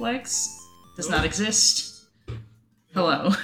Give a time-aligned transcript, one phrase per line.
[0.00, 2.06] gag reflex does not exist.
[2.94, 3.30] Hello.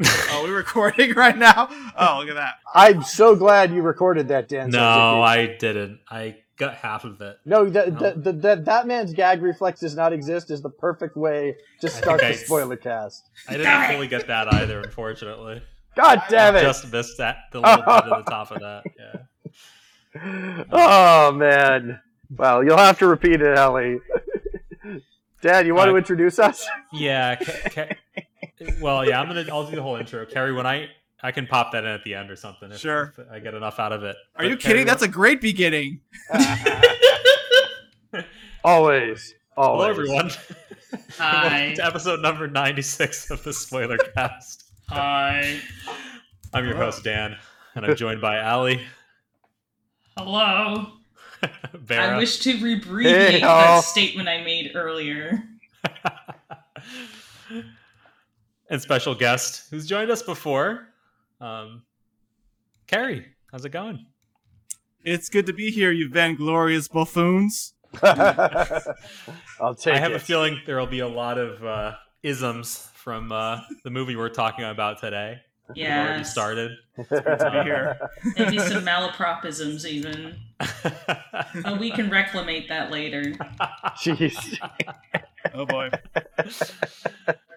[0.30, 1.66] Oh, we're recording right now.
[1.98, 2.58] Oh, look at that.
[2.72, 4.70] I'm so glad you recorded that, Dan.
[4.70, 5.98] No, I didn't.
[6.08, 7.38] I got half of it.
[7.44, 7.98] No, the, No.
[7.98, 11.88] The, the, the, that man's gag reflex does not exist is the perfect way to
[11.88, 13.28] start the I- spoiler cast.
[13.48, 15.62] I didn't fully get that either, unfortunately.
[15.96, 16.60] God damn it!
[16.62, 18.84] Just missed that the little bit at the top of that.
[18.96, 20.64] Yeah.
[20.70, 22.00] Oh man.
[22.36, 23.98] Well, you'll have to repeat it, Ellie.
[25.40, 26.66] Dad, you want Uh, to introduce us?
[26.92, 27.34] Yeah.
[27.70, 27.96] Ca- Ca-
[28.80, 29.20] well, yeah.
[29.20, 29.44] I'm gonna.
[29.50, 30.24] I'll do the whole intro.
[30.26, 30.88] Kerey, when I
[31.22, 32.70] I can pop that in at the end or something.
[32.72, 33.14] If, Sure.
[33.16, 34.16] if I get enough out of it.
[34.36, 34.86] Are you kidding?
[34.86, 36.00] That's a great beginning.
[36.32, 38.24] Always.
[38.64, 39.34] Always.
[39.56, 40.30] Hello, everyone.
[41.18, 41.74] Hi.
[41.76, 44.70] To episode number 96 of the Spoiler Cast.
[44.88, 45.58] Hi.
[46.54, 47.36] I'm your host Dan,
[47.74, 48.80] and I'm joined by Ali,
[50.16, 50.92] Hello.
[51.74, 53.82] Vera, I wish to rebreathe Hey, that y'all.
[53.82, 55.42] statement I made earlier.
[58.70, 60.88] and special guest who's joined us before,
[61.40, 61.82] um,
[62.86, 63.24] Kerey.
[63.52, 64.04] How's it going?
[65.04, 67.74] It's good to be here, you vainglorious buffoons.
[68.02, 70.16] I'll take I have it.
[70.16, 74.28] a feeling there will be a lot of uh, isms from uh, the movie we're
[74.28, 75.38] talking about today.
[75.74, 76.22] We've already Yeah.
[76.22, 76.72] started.
[76.96, 77.98] to be here.
[78.36, 80.36] Maybe some malapropisms even.
[81.62, 83.32] But we can reclamate that later.
[84.02, 84.58] Jeez.
[85.54, 85.90] Oh boy.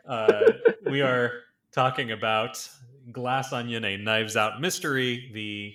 [0.08, 0.42] uh,
[0.90, 1.32] we are
[1.72, 2.68] talking about
[3.12, 5.74] Glass Onion, a Knives Out mystery, the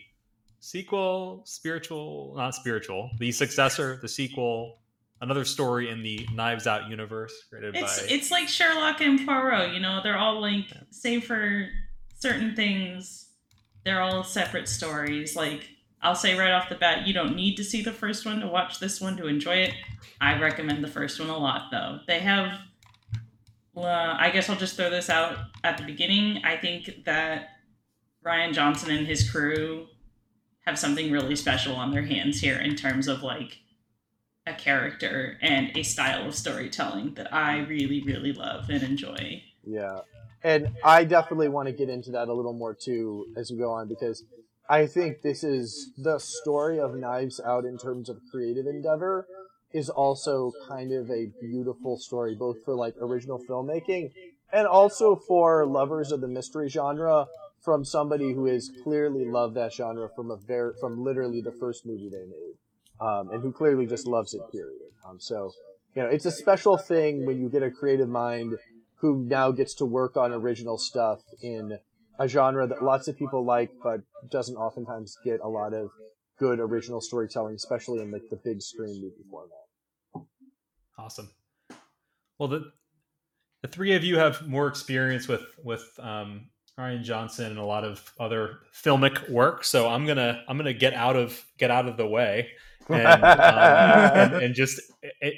[0.61, 4.79] sequel, spiritual, not spiritual, the successor, the sequel,
[5.21, 8.07] another story in the Knives Out universe created It's by.
[8.09, 11.69] it's like Sherlock and Poirot, you know, they're all like save for
[12.17, 13.29] certain things,
[13.85, 15.37] they're all separate stories.
[15.37, 15.69] Like
[16.03, 18.49] I'll say right off the bat, you don't need to see the first one to
[18.49, 19.75] watch this one to enjoy it.
[20.21, 22.01] I recommend the first one a lot though.
[22.07, 22.59] They have
[23.77, 26.43] uh, I guess I'll just throw this out at the beginning.
[26.45, 27.49] I think that
[28.25, 29.87] Rian Johnson and his crew
[30.61, 33.59] have something really special on their hands here in terms of like
[34.47, 39.43] a character and a style of storytelling that I really, really love and enjoy.
[39.63, 39.99] Yeah.
[40.47, 43.73] And I definitely want to get into that a little more too as we go
[43.73, 44.23] on because
[44.71, 49.27] I think this is the story of Knives Out in terms of creative endeavor
[49.73, 54.13] is also kind of a beautiful story, both for like original filmmaking
[54.53, 57.27] and also for lovers of the mystery genre
[57.65, 61.85] from somebody who has clearly loved that genre from a very from literally the first
[61.85, 62.55] movie they made,
[63.01, 64.43] um, and who clearly just loves it.
[64.53, 64.93] Period.
[65.05, 65.51] Um, so
[65.97, 68.57] you know, it's a special thing when you get a creative mind
[68.97, 71.79] who now gets to work on original stuff in
[72.19, 75.91] a genre that lots of people like, but doesn't oftentimes get a lot of
[76.39, 80.27] good original storytelling, especially in like the big screen movie format.
[80.99, 81.31] Awesome.
[82.39, 82.73] Well, the
[83.63, 87.85] the three of you have more experience with with um, Rian Johnson and a lot
[87.85, 91.97] of other filmic work, so I'm gonna I'm gonna get out of get out of
[91.97, 92.49] the way
[92.89, 94.81] and um, and, and just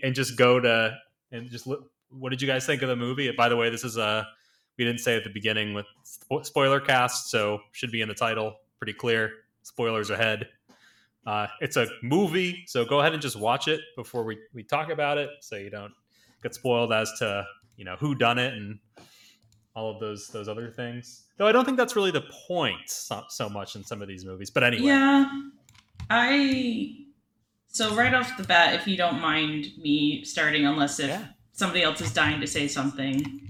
[0.04, 0.96] and just go to
[1.32, 1.90] and just look.
[2.10, 3.30] What did you guys think of the movie?
[3.32, 4.26] By the way, this is a
[4.78, 5.86] we didn't say at the beginning with
[6.42, 8.56] spoiler cast, so should be in the title.
[8.78, 9.32] Pretty clear.
[9.62, 10.48] Spoilers ahead.
[11.26, 14.88] Uh, it's a movie, so go ahead and just watch it before we, we talk
[14.88, 15.92] about it, so you don't
[16.42, 17.44] get spoiled as to
[17.76, 18.78] you know who done it and
[19.75, 21.25] all of those those other things.
[21.36, 24.25] Though I don't think that's really the point so, so much in some of these
[24.25, 24.50] movies.
[24.50, 25.26] But anyway, Yeah.
[26.10, 26.96] I
[27.69, 31.26] so right off the bat, if you don't mind me starting, unless if Yeah.
[31.58, 33.42] Somebody else is dying to say something.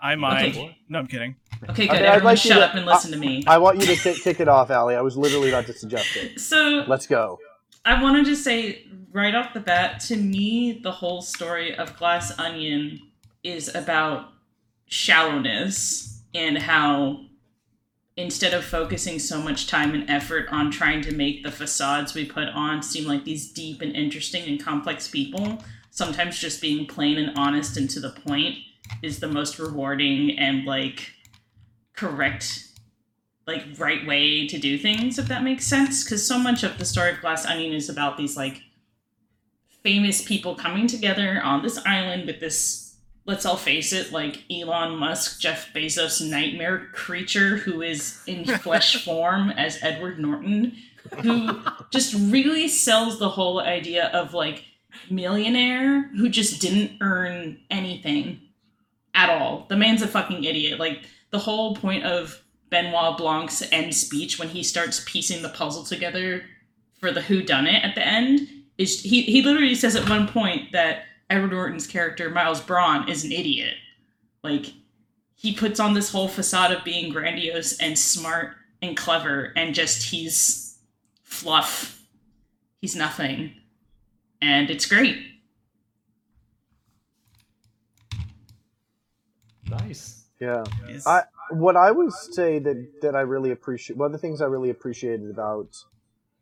[0.00, 0.50] I might.
[0.50, 0.78] Okay.
[0.88, 1.36] No, I'm kidding.
[1.62, 1.96] Okay, Okay, good.
[1.96, 3.42] I'd Everyone like shut to- up and listen to me.
[3.46, 4.96] I want you to kick kick it off, Allie.
[4.96, 6.38] I was literally about to suggest it.
[6.40, 7.38] So Let's go.
[7.86, 12.38] I wanted to say right off the bat, to me, the whole story of Glass
[12.38, 13.00] Onion
[13.42, 14.28] is about
[14.86, 17.20] shallowness and how
[18.16, 22.24] instead of focusing so much time and effort on trying to make the facades we
[22.24, 25.58] put on seem like these deep and interesting and complex people,
[25.94, 28.58] sometimes just being plain and honest and to the point
[29.00, 31.12] is the most rewarding and like
[31.94, 32.66] correct
[33.46, 36.02] like right way to do things if that makes sense.
[36.02, 38.62] Because so much of the story of glass onion is about these like
[39.84, 44.96] famous people coming together on this island with this let's all face it like elon
[44.96, 50.74] musk jeff bezos nightmare creature who is in flesh form as edward norton
[51.20, 51.60] who
[51.90, 54.64] just really sells the whole idea of like
[55.10, 58.40] millionaire who just didn't earn anything
[59.14, 63.94] at all the man's a fucking idiot like the whole point of Benoit Blanc's end
[63.94, 66.42] speech when he starts piecing the puzzle together
[66.98, 68.48] for the who done it at the end
[68.78, 73.24] is he, he literally says at one point that Edward Norton's character Miles Bron is
[73.24, 73.74] an idiot.
[74.42, 74.66] Like
[75.34, 80.10] he puts on this whole facade of being grandiose and smart and clever, and just
[80.10, 80.78] he's
[81.22, 82.02] fluff.
[82.80, 83.54] He's nothing,
[84.40, 85.16] and it's great.
[89.68, 90.24] Nice.
[90.40, 90.64] Yeah.
[90.88, 91.06] Yes.
[91.06, 94.46] I what I would say that that I really appreciate one of the things I
[94.46, 95.68] really appreciated about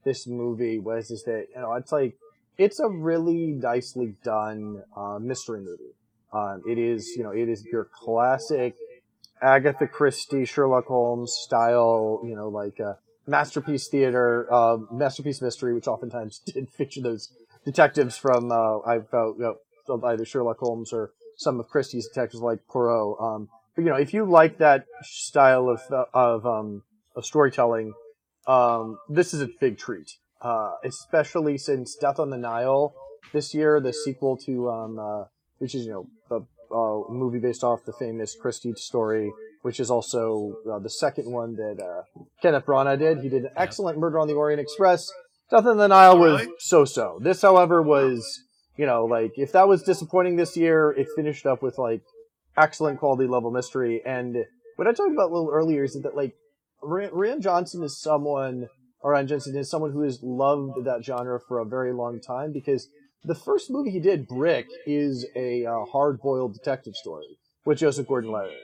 [0.04, 2.16] this movie was is that you know it's like
[2.58, 5.94] it's a really nicely done uh, mystery movie.
[6.32, 8.74] Um, it is you know it is your classic
[9.40, 12.94] Agatha Christie Sherlock Holmes style you know like uh,
[13.26, 17.30] masterpiece theater uh, masterpiece mystery which oftentimes did feature those
[17.64, 19.56] detectives from uh, I felt you
[19.88, 23.20] know, either Sherlock Holmes or some of Christie's detectives like Poirot.
[23.20, 25.80] Um, but you know, if you like that style of
[26.12, 26.82] of um,
[27.16, 27.94] of storytelling,
[28.46, 30.10] um, this is a big treat.
[30.40, 32.94] Uh, especially since Death on the Nile
[33.32, 35.24] this year, the sequel to um, uh,
[35.58, 36.40] which is you know the
[36.74, 39.32] uh, movie based off the famous Christie story,
[39.62, 42.02] which is also uh, the second one that uh,
[42.42, 43.20] Kenneth Branagh did.
[43.20, 45.10] He did an excellent Murder on the Orient Express.
[45.52, 46.52] Death on the Nile was really?
[46.58, 47.18] so-so.
[47.20, 48.40] This, however, was
[48.78, 52.00] you know like if that was disappointing this year, it finished up with like
[52.56, 54.00] excellent quality level mystery.
[54.04, 54.34] And
[54.76, 56.34] what I talked about a little earlier is that like
[56.82, 58.68] Ryan Rian Johnson is someone,
[59.00, 62.50] or Ryan Johnson is someone who has loved that genre for a very long time
[62.50, 62.88] because
[63.22, 68.56] the first movie he did, Brick, is a uh, hard-boiled detective story with Joseph Gordon-Levitt,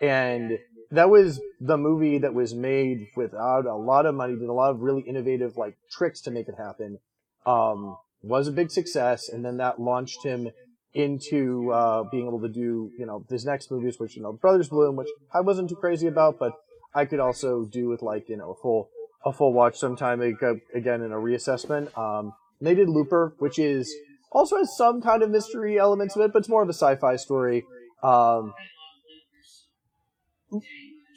[0.00, 0.58] and
[0.90, 4.70] that was the movie that was made without a lot of money, did a lot
[4.70, 6.98] of really innovative like tricks to make it happen.
[7.44, 10.48] Um, was a big success, and then that launched him
[10.94, 14.68] into uh, being able to do you know his next movies, which you know Brothers
[14.68, 16.52] Bloom, which I wasn't too crazy about, but
[16.94, 18.88] I could also do with like you know a full
[19.24, 21.96] a full watch sometime again in a reassessment.
[21.98, 23.94] Um, they did Looper, which is
[24.32, 27.16] also has some kind of mystery elements of it, but it's more of a sci-fi
[27.16, 27.64] story.
[28.02, 28.54] Um,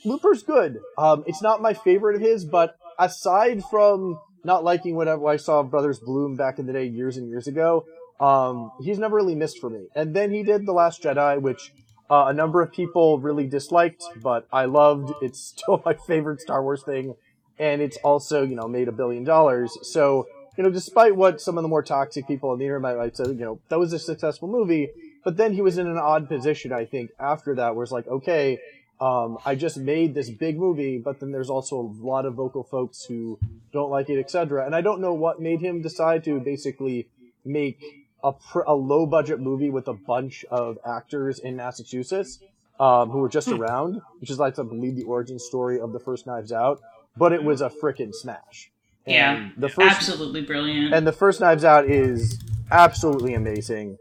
[0.06, 0.80] Looper's good.
[0.98, 5.64] Um, it's not my favorite of his, but aside from not liking whatever I saw
[5.64, 7.86] Brothers Bloom back in the day years and years ago,
[8.20, 9.88] um, he's never really missed for me.
[9.96, 11.74] And then he did The Last Jedi, which
[12.10, 15.12] uh, a number of people really disliked, but I loved.
[15.22, 17.16] It's still my favorite Star Wars thing,
[17.58, 19.78] and it's also you know made a billion dollars.
[19.84, 20.28] So
[20.58, 23.28] you know, despite what some of the more toxic people on the internet might say,
[23.28, 24.90] you know, that was a successful movie.
[25.24, 28.08] But then he was in an odd position, I think, after that, where it's like,
[28.08, 28.58] okay,
[29.01, 32.63] um, I just made this big movie, but then there's also a lot of vocal
[32.63, 33.40] folks who
[33.72, 34.66] don't like it, etc.
[34.66, 37.07] And I don't know what made him decide to basically
[37.46, 37.80] make
[38.24, 42.40] a, pr- a low budget movie with a bunch of actors in Massachusetts
[42.80, 46.00] um, who were just around, which is like I believe the origin story of the
[46.00, 46.81] first Knives Out.
[47.16, 48.69] But it was a freaking smash.
[49.06, 50.94] And Yeah, the first Absolutely brilliant.
[50.94, 52.38] and the first Knives Out is
[52.72, 53.98] absolutely amazing.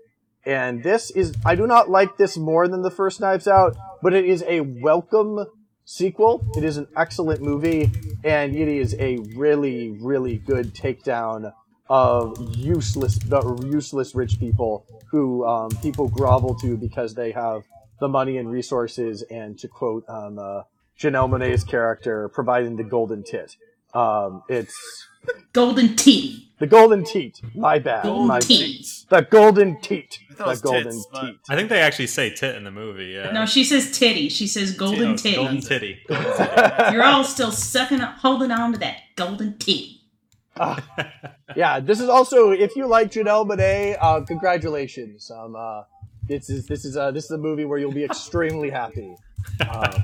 [0.49, 4.15] And this is, I do not like this more than the first Knives Out, but
[4.15, 5.45] it is a welcome
[5.85, 6.43] sequel.
[6.57, 7.91] It is an excellent movie,
[8.25, 11.53] and it is a really, really good takedown
[11.91, 17.65] of useless, the useless rich people who um, people grovel to because they have
[18.01, 20.63] the money and resources, and to quote um, uh,
[20.99, 23.55] Janelle Monae's character, providing the golden tit.
[23.93, 24.75] Um, it's
[25.53, 26.48] Golden Titty.
[26.59, 27.41] The golden teat.
[27.55, 28.05] My bad.
[28.05, 28.87] Golden my teat.
[29.09, 30.19] The golden teat.
[30.41, 31.39] I The golden tits, teat.
[31.49, 33.07] I think they actually say tit in the movie.
[33.07, 33.33] Yeah.
[33.33, 34.29] No, she says titty.
[34.29, 35.37] She says golden Oh, titty.
[35.37, 35.99] Golden titty.
[36.09, 36.93] Golden titty.
[36.93, 39.95] You're all still sucking up, holding on to that golden titty.
[40.61, 40.83] Ah,
[41.55, 45.31] yeah, this is also if you like Janelle Monae, uh, congratulations.
[45.31, 45.83] Um, uh,
[46.27, 49.15] this is this is uh, this is a movie where you'll be extremely happy.
[49.61, 50.01] Uh,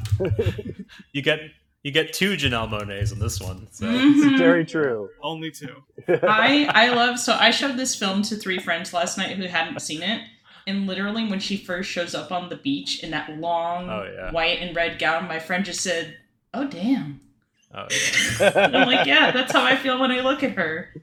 [1.12, 1.40] you get
[1.84, 3.68] you get two Janelle Monaes in this one.
[3.70, 4.36] So Mhm.
[4.38, 5.10] very true.
[5.22, 5.82] Only two.
[6.08, 9.78] I I love so I showed this film to three friends last night who hadn't
[9.80, 10.22] seen it,
[10.66, 14.32] and literally when she first shows up on the beach in that long Oh, yeah.
[14.32, 16.16] white and red gown, my friend just said,
[16.52, 17.20] "Oh damn."
[17.74, 17.86] oh,
[18.40, 20.92] And I'm like, yeah, that's how I feel when I look at her.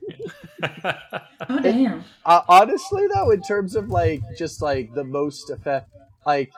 [1.50, 2.04] Oh damn.
[2.24, 5.90] Uh, honestly, though, in terms of like just like the most effect,
[6.26, 6.52] like,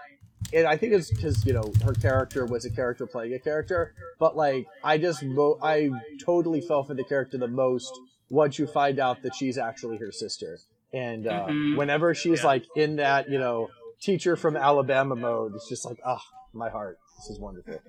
[0.53, 3.93] and I think it's because you know her character was a character playing a character,
[4.19, 5.89] but like I just mo- I
[6.23, 7.91] totally fell for the character the most
[8.29, 10.57] once you find out that she's actually her sister,
[10.93, 11.77] and uh, Mhm.
[11.77, 12.47] whenever she's Yeah.
[12.47, 13.69] like in that you know
[14.01, 16.21] teacher from Alabama mode, it's just like ah,
[16.53, 17.79] my heart, this is wonderful.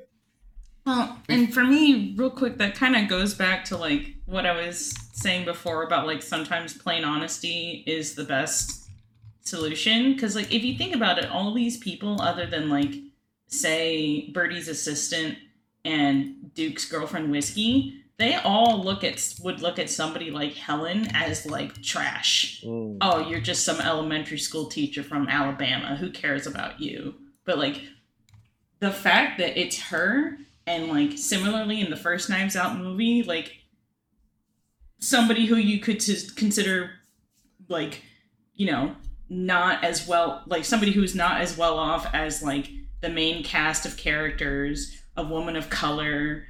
[0.86, 4.52] Well, and for me, real quick, that kind of goes back to like what I
[4.66, 8.83] was saying before about like sometimes plain honesty is the best
[9.44, 10.14] solution.
[10.14, 12.94] Because like if you think about it, all these people, other than like
[13.46, 15.38] say Birdie's assistant
[15.84, 21.46] and Duke's girlfriend Whiskey, they all look at would look at somebody like Helen as
[21.46, 22.62] like trash.
[22.64, 22.98] Mm.
[23.00, 25.96] Oh, you're just some elementary school teacher from Alabama.
[25.96, 27.14] Who cares about you?
[27.44, 27.82] But like
[28.80, 33.58] the fact that it's her and like similarly in the first Knives Out movie, like
[35.00, 36.02] somebody who you could
[36.36, 36.92] consider
[37.68, 38.02] like
[38.54, 38.94] you know
[39.28, 43.86] not as well like somebody who's not as well off as like the main cast
[43.86, 46.44] of characters a woman of color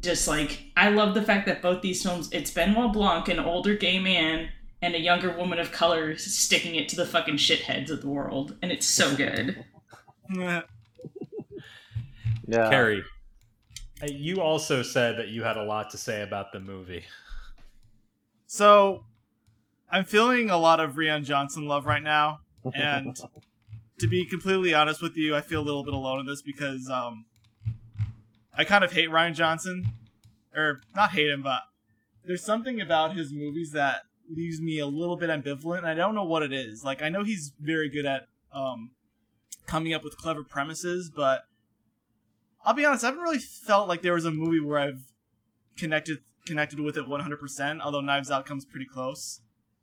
[0.00, 3.74] just like i love the fact that both these films it's benoit blanc an older
[3.74, 4.48] gay man
[4.82, 8.56] and a younger woman of color sticking it to the fucking shitheads of the world
[8.62, 9.64] and it's so good
[12.46, 12.70] Yeah.
[12.70, 13.02] Kerey,
[14.04, 17.04] you also said that you had a lot to say about the movie.
[18.46, 19.04] So,
[19.90, 22.40] I'm feeling a lot of Rian Johnson love right now,
[22.74, 23.18] and
[23.98, 26.90] to be completely honest with you, I feel a little bit alone in this because
[26.90, 27.26] um,
[28.56, 29.86] I kind of hate Rian Johnson,
[30.54, 31.60] or not hate him, but
[32.24, 35.78] there's something about his movies that leaves me a little bit ambivalent.
[35.78, 36.84] And I don't know what it is.
[36.84, 38.90] Like I know he's very good at um,
[39.66, 41.44] coming up with clever premises, but
[42.64, 45.04] I'll be honest, I haven't really felt like there was a movie where I've
[45.76, 47.80] connected connected with it 100%.
[47.80, 49.40] Although Knives Out comes pretty close.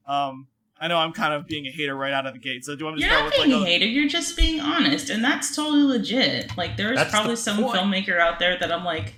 [0.08, 0.48] Um,
[0.80, 2.66] I know I'm kind of being a hater right out of the gate.
[2.66, 4.36] So do you want to you're start not with being like a hater you're just
[4.36, 7.78] being honest and that's totally legit like there's That's the probably some point.
[7.78, 9.16] filmmaker out there that i'm like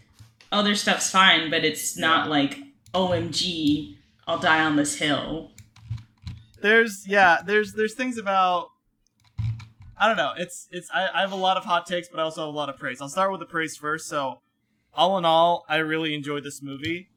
[0.51, 2.29] oh their stuff's fine but it's not Yeah.
[2.31, 2.59] like
[2.93, 3.95] omg
[4.27, 5.51] i'll die on this hill
[6.61, 8.69] there's yeah there's there's things about
[9.97, 12.23] i don't know it's it's I, I have a lot of hot takes but i
[12.23, 14.39] also have a lot of praise i'll start with the praise first so
[14.93, 17.09] all in all i really enjoyed this movie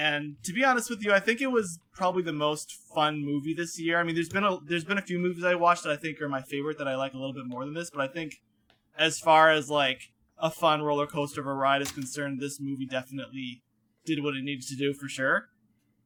[0.00, 3.54] and to be honest with you i think it was probably the most fun movie
[3.54, 5.92] this year i mean there's been a there's been a few movies i watched that
[5.92, 8.00] i think are my favorite that i like a little bit more than this but
[8.00, 8.40] i think
[8.98, 12.86] as far as like a fun roller coaster of a ride is concerned this movie
[12.86, 13.62] definitely
[14.04, 15.48] did what it needed to do for sure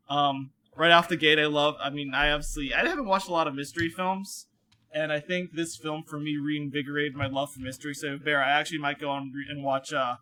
[0.09, 1.77] um right off the gate, I love.
[1.81, 4.47] I mean, I obviously I haven't watched a lot of mystery films,
[4.93, 7.95] and I think this film for me reinvigorated my love for mystery.
[7.95, 9.93] So, Bear, I actually might go on and watch.
[9.93, 10.17] uh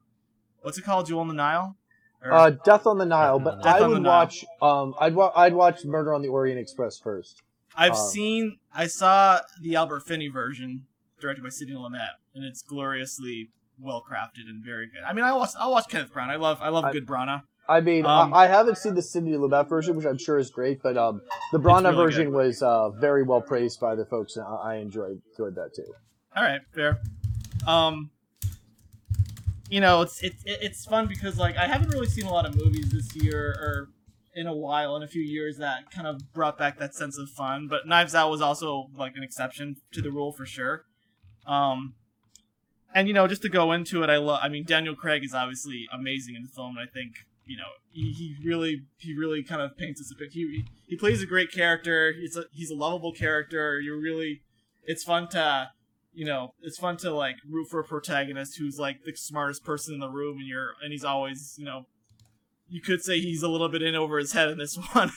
[0.61, 1.07] What's it called?
[1.07, 1.77] Jewel on the Nile.
[2.31, 4.13] Uh, Death on the Nile, but the I would Death on the Nile.
[4.21, 4.45] watch.
[4.61, 7.43] Um, I'd wa- I'd watch Murder on the Orient Express first.
[7.77, 8.59] I've uh, seen.
[8.75, 10.87] I saw the Albert Finney version,
[11.21, 13.51] directed by Sidney Lumet, and it's gloriously
[13.81, 15.03] well crafted and very good.
[15.07, 15.51] I mean, I watch.
[15.59, 16.31] I'll watch Kenneth Branagh.
[16.31, 16.59] I love.
[16.61, 17.43] I love I- good Branagh.
[17.69, 20.51] I mean, Um, I, I haven't seen the Sidney Lumet version, which I'm sure is
[20.51, 22.35] great, but um, the Branagh really version good.
[22.37, 25.87] was uh, very well praised by the folks, and I, I enjoyed enjoyed that too.
[26.37, 27.01] All right, fair.
[27.67, 28.11] Um,
[29.73, 32.55] you know, it's it's it's fun because like I haven't really seen a lot of
[32.55, 33.89] movies this year or
[34.35, 37.31] in a while, in a few years that kind of brought back that sense of
[37.31, 37.69] fun.
[37.69, 40.85] But Knives Out was also like an exception to the rule for sure.
[41.47, 41.95] Um,
[42.95, 44.41] and you know, just to go into it, I love.
[44.43, 46.77] I mean, Daniel Craig is obviously amazing in the film.
[46.77, 47.13] I think
[47.47, 50.35] you know he, he really he really kind of paints us a picture.
[50.35, 52.13] He he plays a great character.
[52.13, 53.81] He's a he's a lovable character.
[53.81, 54.43] You're really
[54.85, 55.71] it's fun to
[56.15, 59.95] you know it's fun to like root for a protagonist who's like the smartest person
[59.95, 61.87] in the room and you're and he's always you know
[62.69, 65.13] you could say he's a little bit in over his head in this one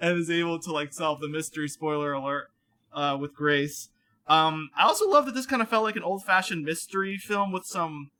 [0.00, 2.48] and is able to like solve the mystery spoiler alert
[2.94, 3.88] uh, with grace.
[4.28, 7.64] Um i also love that this kind of felt like an old-fashioned mystery film with
[7.64, 8.10] some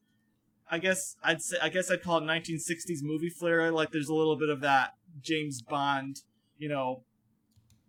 [0.71, 3.71] i guess i'd say i guess i'd call it 1960s movie flair.
[3.71, 6.23] Like there's a little bit of that james bond
[6.59, 7.03] you know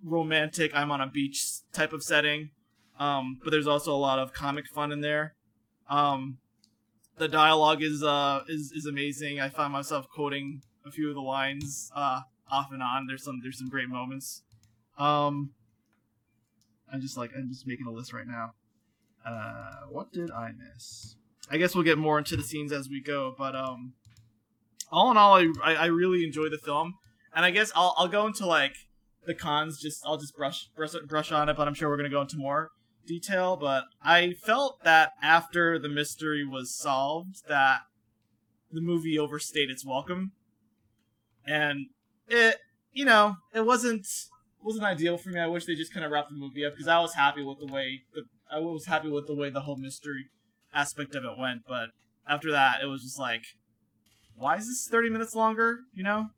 [0.04, 2.52] romantic i'm on a beach type of setting
[3.00, 5.36] um, but there's also a lot of comic fun in there.
[5.90, 6.38] Um,
[7.18, 9.40] the dialogue is uh is, is amazing.
[9.40, 12.22] I find myself quoting a few of the lines uh
[12.52, 13.08] off and on.
[13.08, 14.44] There's some there's some great moments.
[14.98, 15.52] Um,
[16.92, 18.54] I'm just like I'm just making a list right now.
[19.26, 21.16] Uh, what did I miss?
[21.50, 23.94] I guess we'll get more into the scenes as we go, but um,
[24.92, 26.96] all in all, I I, really enjoy the film,
[27.36, 28.76] and I guess I'll I'll go into like
[29.26, 29.80] the cons.
[29.82, 32.38] Just I'll just brush brush brush on it, but I'm sure we're gonna go into
[32.38, 32.72] more
[33.06, 37.82] detail, but I felt that after the mystery was solved, that
[38.72, 40.32] the movie overstayed its welcome,
[41.46, 41.88] and
[42.28, 42.58] it,
[42.92, 44.08] you know, it wasn't
[44.62, 45.40] wasn't ideal for me.
[45.40, 47.60] I wish they just kind of wrapped the movie up because I was happy with
[47.60, 50.26] the way the I was happy with the way the whole mystery
[50.74, 51.90] aspect of it went, but
[52.28, 53.44] after that, it was just like,
[54.36, 55.80] why is this thirty minutes longer?
[55.94, 56.30] You know,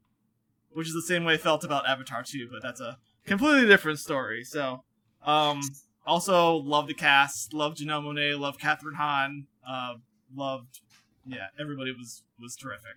[0.72, 4.00] which is the same way I felt about Avatar 2, but that's a completely different
[4.00, 4.44] story.
[4.44, 4.84] So,
[5.24, 5.62] um,
[6.06, 9.96] also love the cast, love Janelle Monae, love Kathryn Hahn, uh,
[10.36, 10.82] loved,
[11.26, 12.96] yeah, everybody was was terrific.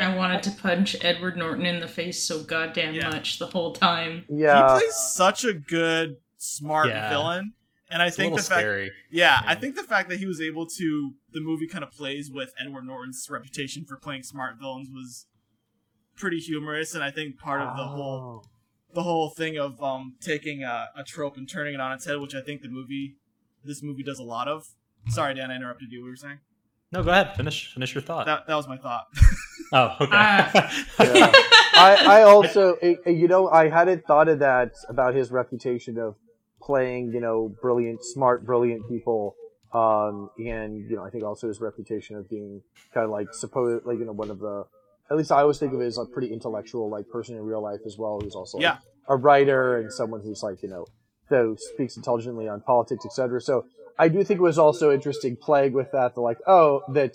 [0.00, 3.10] I wanted to punch Edward Norton in the face so goddamn Yeah.
[3.10, 4.24] much the whole time.
[4.28, 7.08] Yeah, he plays such a good, smart Yeah.
[7.08, 7.54] villain,
[7.90, 8.92] and I It's think little the fact, scary.
[9.10, 12.30] yeah, I think the fact that he was able to, the movie kind of plays
[12.30, 15.26] with Edward Norton's reputation for playing smart villains was
[16.16, 18.48] pretty humorous, and I think part of the whole Oh.
[18.94, 22.18] The whole thing of um taking a, a trope and turning it on its head,
[22.20, 23.16] which I think the movie
[23.64, 24.66] this movie does a lot of.
[25.08, 26.00] Sorry, Dan, I interrupted you.
[26.00, 26.38] What were you saying?
[26.92, 27.34] No, go ahead.
[27.36, 28.26] Finish finish your thought.
[28.26, 29.06] That that was my thought.
[29.72, 30.16] oh, okay.
[30.16, 30.70] Uh,
[31.14, 31.32] Yeah.
[31.74, 35.98] I, I also, eh, eh, you know, I hadn't thought of that about his reputation
[35.98, 36.16] of
[36.60, 39.34] playing, you know, brilliant, smart, brilliant people.
[39.72, 43.86] Um, and, you know, I think also his reputation of being kind of like, supposed,
[43.86, 44.64] like, you know, one of the,
[45.12, 47.62] at least I always think of it as a pretty intellectual, like, person in real
[47.62, 48.78] life as well, who's also like, Yeah.
[49.08, 50.86] a writer and someone who's like, you know,
[51.28, 53.40] who speaks intelligently on politics, etc.
[53.40, 53.64] So
[53.98, 57.12] I do think it was also interesting playing with that, the like, oh, that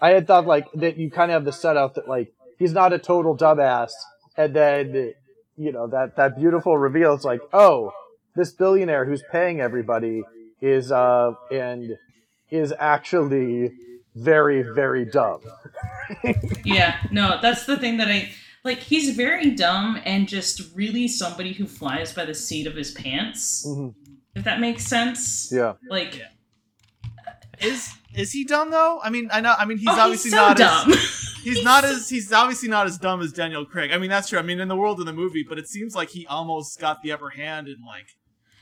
[0.00, 2.92] I had thought like that you kind of have the setup that like he's not
[2.92, 3.90] a total dumbass,
[4.36, 5.14] and then
[5.56, 7.14] you know that that beautiful reveal.
[7.14, 7.92] It's like, oh,
[8.36, 10.22] this billionaire who's paying everybody
[10.60, 11.96] is uh and
[12.50, 13.72] is actually
[14.18, 15.40] very very dumb.
[16.64, 18.30] yeah, no, that's the thing that I
[18.64, 18.78] like.
[18.78, 23.66] He's very dumb and just really somebody who flies by the seat of his pants.
[23.66, 23.94] Mhm.
[24.34, 25.50] If that makes sense.
[25.52, 25.74] Yeah.
[25.88, 26.26] Like, Yeah.
[27.60, 29.00] is is he dumb though?
[29.02, 29.54] I mean, I know.
[29.58, 30.92] I mean, he's oh, obviously he's so not dumb.
[30.92, 33.90] as he's not as he's obviously not as dumb as Daniel Craig.
[33.92, 34.38] I mean, that's true.
[34.38, 37.02] I mean, in the world of the movie, but it seems like he almost got
[37.02, 38.06] the upper hand in like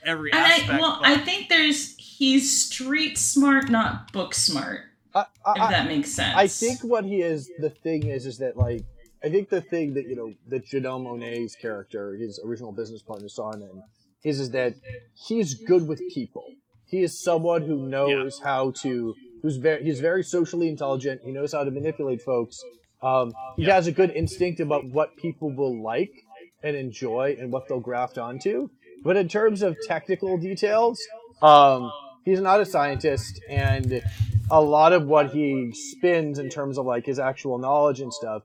[0.03, 0.69] every and aspect.
[0.71, 4.81] I, well, but- I think there's he's street smart, not book smart.
[5.13, 6.35] I, If that makes sense.
[6.35, 8.83] I think what he is, the thing is, is that like,
[9.23, 13.27] I think the thing that you know that Janelle Monae's character, his original business partner,
[13.29, 13.83] saw in him,
[14.23, 14.75] is is that
[15.27, 16.45] he's good with people.
[16.85, 21.21] He is someone who knows how to, who's very, he's very socially intelligent.
[21.23, 22.63] He knows how to manipulate folks.
[23.01, 26.13] Um, he has a good instinct about what people will like
[26.63, 28.69] and enjoy and what they'll graft onto.
[29.03, 30.99] But in terms of technical details,
[31.41, 31.91] um,
[32.23, 34.01] he's not a scientist, and
[34.49, 38.43] a lot of what he spins in terms of like his actual knowledge and stuff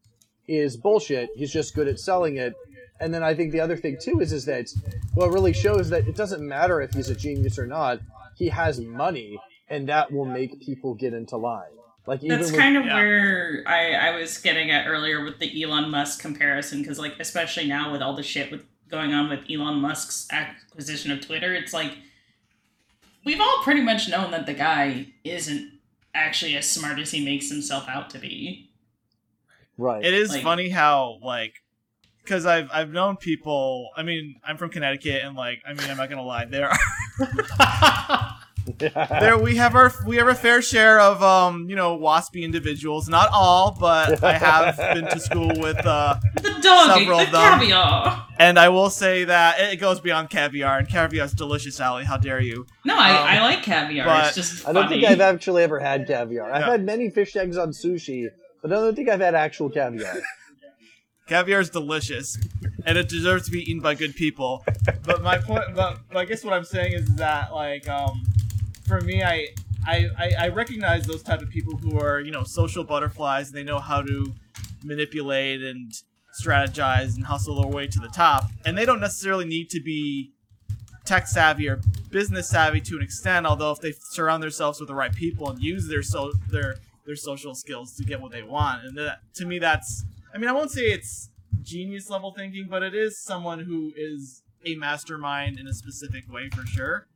[0.49, 1.31] is bullshit.
[1.37, 2.55] He's just good at selling it.
[3.01, 4.67] And then I think the other thing too is is that
[5.15, 8.01] what really shows that it doesn't matter if he's a genius or not.
[8.37, 9.39] He has money,
[9.69, 11.71] and that will make people get into line.
[12.07, 12.95] Like even That's with, kind of yeah.
[12.95, 17.69] where I, I was getting at earlier with the Elon Musk comparison, because like especially
[17.69, 21.73] now with all the shit with going on with Elon Musk's acquisition of Twitter, it's
[21.73, 21.99] like
[23.25, 25.71] we've all pretty much known that the guy isn't
[26.15, 28.71] actually as smart as he makes himself out to be.
[29.79, 30.05] right.
[30.05, 31.55] It is Like- funny how like
[32.23, 33.91] because I've I've known people.
[33.97, 36.45] I mean, I'm from Connecticut, and like I mean, I'm not gonna lie.
[36.45, 36.79] There, are,
[38.79, 43.09] there we have our we have a fair share of um you know waspy individuals.
[43.09, 47.33] Not all, but I have been to school with uh, The dog, Several the of
[47.33, 47.59] them.
[47.59, 48.27] caviar.
[48.39, 52.05] and I will say that it goes beyond caviar, and caviar is delicious, Allie.
[52.05, 52.67] How dare you?
[52.85, 54.07] No, I, Um, I like caviar.
[54.07, 56.51] but- It's just I don't think I've actually ever had caviar.
[56.53, 56.71] I've Yeah.
[56.71, 58.29] had many fish eggs on sushi,
[58.63, 60.15] but I don't think I've had actual caviar.
[61.29, 62.37] Caviar is delicious,
[62.85, 64.65] and it deserves to be eaten by good people.
[65.05, 68.23] But my point, but, but I guess what I'm saying is that, like, um,
[68.93, 69.49] for me, I,
[69.87, 73.63] I, I, recognize those type of people who are, you know, social butterflies, and they
[73.63, 74.35] know how to
[74.85, 75.91] manipulate and
[76.39, 80.33] strategize and hustle their way to the top, and they don't necessarily need to be
[81.07, 83.47] tech savvy or business savvy to an extent.
[83.47, 86.77] Although if they surround themselves with the right people and use their so their
[87.07, 90.51] their social skills to get what they want, and that, to me, that's I mean,
[90.51, 91.31] I won't say it's
[91.63, 96.51] genius level thinking, but it is someone who is a mastermind in a specific way
[96.51, 97.07] for sure.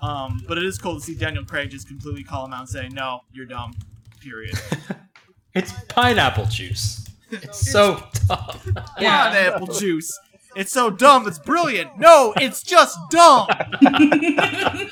[0.00, 2.68] Um, but it is cool to see Daniel Craig just completely call him out and
[2.68, 3.74] say, "No, you're dumb."
[4.20, 4.58] Period.
[5.54, 7.08] it's pineapple juice.
[7.30, 8.58] It's so dumb.
[8.98, 9.30] Yeah.
[9.30, 10.18] Pineapple juice.
[10.56, 11.28] It's so dumb.
[11.28, 11.98] It's brilliant.
[11.98, 13.46] No, it's just dumb.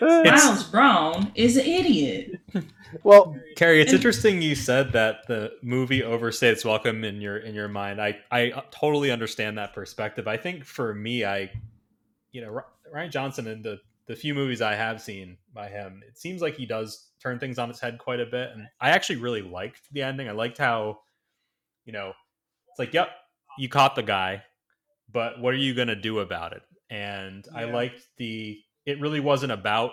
[0.00, 2.38] Miles Bron is an idiot.
[3.02, 7.38] well, Kerey, it's And- interesting you said that the movie overstayed its welcome in your
[7.38, 8.00] in your mind.
[8.00, 10.28] I I totally understand that perspective.
[10.28, 11.50] I think for me, I,
[12.32, 12.62] you know, Ry-
[13.06, 16.56] Rian Johnson and the the few movies I have seen by him, it seems like
[16.56, 18.50] he does turn things on its head quite a bit.
[18.52, 20.28] And I actually really liked the ending.
[20.28, 20.98] I liked how,
[21.84, 22.12] you know,
[22.70, 23.08] it's like, yep,
[23.58, 24.42] you caught the guy,
[25.10, 26.62] but what are you gonna do about it?
[26.90, 28.58] And I liked the.
[28.84, 29.92] It really wasn't about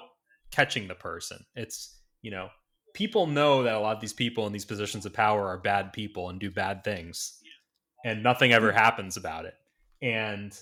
[0.51, 1.45] catching the person.
[1.55, 2.49] It's you know
[2.93, 5.93] people know that a lot of these people in these positions of power are bad
[5.93, 7.39] people and do bad things
[8.03, 8.75] and nothing ever mm.
[8.75, 9.53] happens about it
[10.01, 10.59] and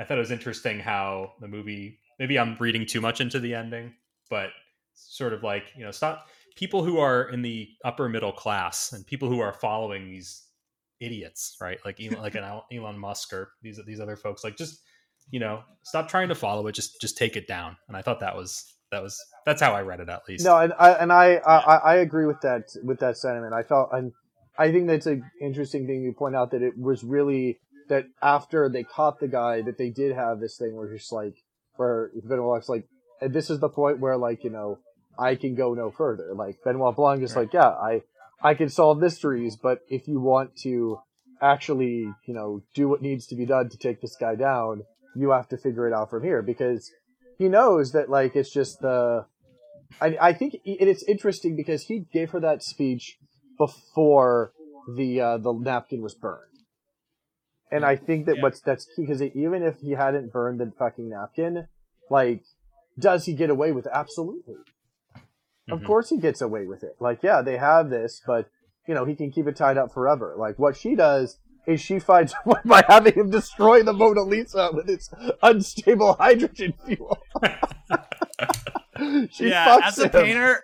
[0.00, 3.54] i thought it was interesting how the movie maybe i'm reading too much into the
[3.54, 3.92] ending
[4.30, 4.50] but
[4.94, 9.06] sort of like you know stop people who are in the upper middle class and
[9.06, 10.44] people who are following these
[11.02, 11.78] idiots right?
[11.84, 14.80] Like Elon, like an elon musk or these these other folks like just
[15.30, 17.76] you know stop trying to follow it just just take it down.
[17.88, 20.44] And i thought that was that was that's how i read it at least.
[20.44, 23.52] No, and I and I, I I agree with that with that sentiment.
[23.52, 24.12] I felt and
[24.58, 27.58] I think that's an interesting thing you point out that it was really
[27.88, 31.41] that after they caught the guy that they did have this thing where just like
[31.76, 32.86] where Benoit's like
[33.20, 34.78] and this is the point where like you know
[35.18, 36.34] I can go no further.
[36.34, 37.42] Like Benoit Blanc is Right.
[37.42, 38.02] like yeah I
[38.42, 40.98] I can solve mysteries, but if you want to
[41.40, 44.82] actually you know do what needs to be done to take this guy down,
[45.14, 46.90] you have to figure it out from here because
[47.38, 49.26] he knows that like it's just the.
[50.00, 53.18] I I think it's interesting because he gave her that speech
[53.58, 54.52] before
[54.96, 56.51] the uh, the napkin was burned.
[57.72, 58.42] And I think that Yeah.
[58.42, 61.66] what's that's key because even if he hadn't burned the fucking napkin,
[62.10, 62.42] like,
[62.98, 63.92] does he get away with it?
[63.94, 64.56] Absolutely.
[65.70, 65.84] Of Mhm.
[65.86, 66.96] course he gets away with it.
[67.00, 68.48] Like, yeah, they have this, but
[68.86, 70.34] you know he can keep it tied up forever.
[70.36, 74.90] Like what she does is she finds by having him destroy the Mona Lisa with
[74.90, 75.08] its
[75.42, 77.16] unstable hydrogen fuel.
[79.30, 80.10] she yeah, fucks as a him.
[80.10, 80.60] painter,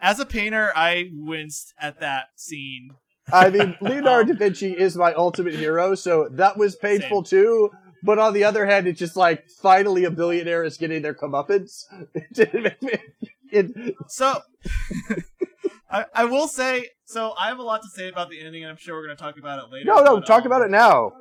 [0.00, 2.90] as a painter, I winced at that scene.
[3.32, 7.70] I mean, Leonardo da Vinci is my ultimate hero, so that was painful too.
[8.02, 11.84] But on the other hand, it's just like finally a billionaire is getting their comeuppance.
[12.14, 12.92] It didn't make me.
[13.50, 14.40] It, So,
[15.88, 18.70] I, I will say, so I have a lot to say about the ending, and
[18.70, 19.84] I'm sure we're going to talk about it later.
[19.86, 21.12] no, no, but, talk um, about it now.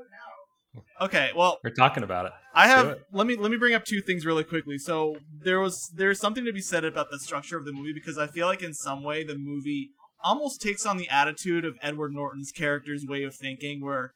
[1.00, 2.32] Okay, well, We're talking about it.
[2.56, 3.04] I Let's do have it.
[3.12, 4.78] let me let me bring up two things really quickly.
[4.78, 8.18] So there was there's something to be said about the structure of the movie because
[8.18, 9.92] I feel like in some way the movie
[10.24, 14.14] almost takes on the attitude of Edward Norton's character's way of thinking, where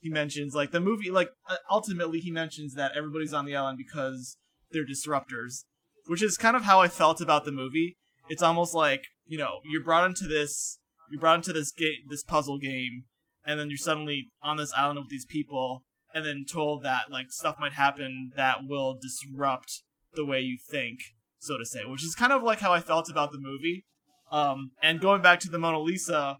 [0.00, 3.78] he mentions like the movie like uh, ultimately he mentions that everybody's on the island
[3.78, 4.36] because
[4.70, 5.64] they're disruptors,
[6.06, 7.96] which is kind of how I felt about the movie.
[8.28, 10.78] It's almost like you know you're brought into this
[11.10, 13.04] you're brought into this game this puzzle game,
[13.44, 17.30] and then you're suddenly on this island with these people and then told that like
[17.30, 19.82] stuff might happen that will disrupt
[20.14, 20.98] the way you think,
[21.38, 23.84] so to say, which is kind of like how I felt about the movie.
[24.30, 26.38] Um, and going back to the Mona Lisa,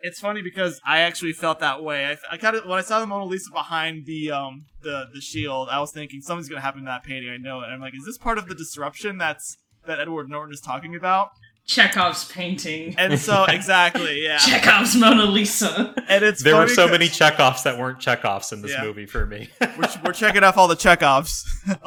[0.00, 2.06] it's funny because I actually felt that way.
[2.06, 5.20] I, I kind of when I saw the Mona Lisa behind the um the the
[5.20, 7.30] shield, I was thinking something's gonna happen to that painting.
[7.30, 7.64] I know it.
[7.64, 9.56] And I'm like, is this part of the disruption that's
[9.86, 11.28] that Edward Norton is talking about?
[11.66, 12.94] Chekhov's painting.
[12.96, 14.38] And so exactly, yeah.
[14.38, 15.92] Chekhov's Mona Lisa.
[16.08, 18.84] And it's There were funny so 'cause many Chekhovs that weren't Chekhovs in this Yeah.
[18.84, 19.48] movie for me.
[19.60, 21.44] We're, we're checking off all the Chekhovs.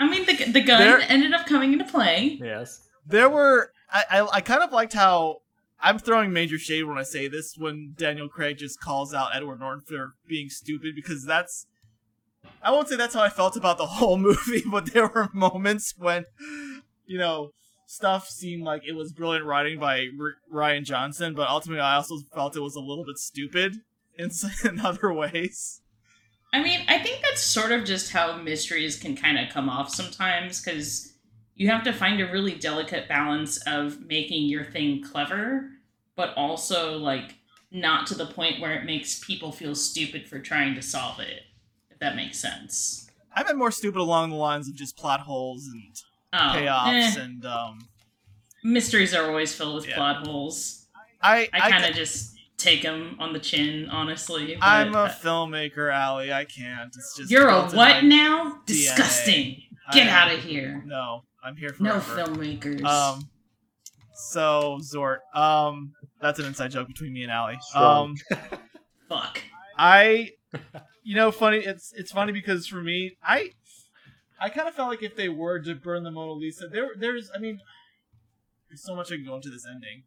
[0.00, 2.38] I mean, the, the gun There- ended up coming into play.
[2.42, 2.80] yes.
[3.06, 5.42] there were I, I kind of liked how
[5.80, 9.60] I'm throwing major shade when I say this when Daniel Craig just calls out Edward
[9.60, 11.66] Norton for being stupid because that's
[12.62, 15.94] I won't say that's how I felt about the whole movie, but there were moments
[15.96, 16.24] when
[17.06, 17.50] you know
[17.86, 22.18] stuff seemed like it was brilliant writing by R- Rian Johnson, but ultimately I also
[22.34, 23.76] felt it was a little bit stupid
[24.18, 24.30] in,
[24.64, 25.80] in other ways.
[26.52, 29.90] I mean, I think that's sort of just how mysteries can kind of come off
[29.90, 31.13] sometimes because
[31.56, 35.70] you have to find a really delicate balance of making your thing clever,
[36.16, 37.34] but also like
[37.70, 41.42] not to the point where it makes people feel stupid for trying to solve it.
[41.90, 43.08] If that makes sense.
[43.36, 45.82] I meant more stupid along the lines of just plot holes and
[46.36, 47.88] Oh, payoffs eh, and um
[48.64, 49.94] mysteries are always filled with Yeah.
[49.94, 50.86] plot holes.
[51.22, 54.56] I I kind ca- of just take them on the chin, honestly.
[54.60, 56.32] I'm a uh, filmmaker, Allie.
[56.32, 56.94] I can't.
[56.96, 58.60] It's just You're a what now?
[58.66, 59.62] Disgusting.
[59.92, 60.82] Get out of here.
[60.86, 62.84] No, I'm here for No filmmakers.
[62.84, 63.28] Um,
[64.14, 65.18] so Zort.
[65.34, 67.58] Um, that's an inside joke between me and Allie.
[67.74, 68.14] Um,
[69.08, 69.42] Fuck.
[69.76, 70.30] I,
[71.02, 71.58] you know, funny.
[71.58, 73.50] It's it's funny because for me, I,
[74.40, 77.30] I kind of felt like if they were to burn the Mona Lisa, there there's,
[77.34, 77.60] I mean,
[78.68, 80.04] there's so much I can go into this ending.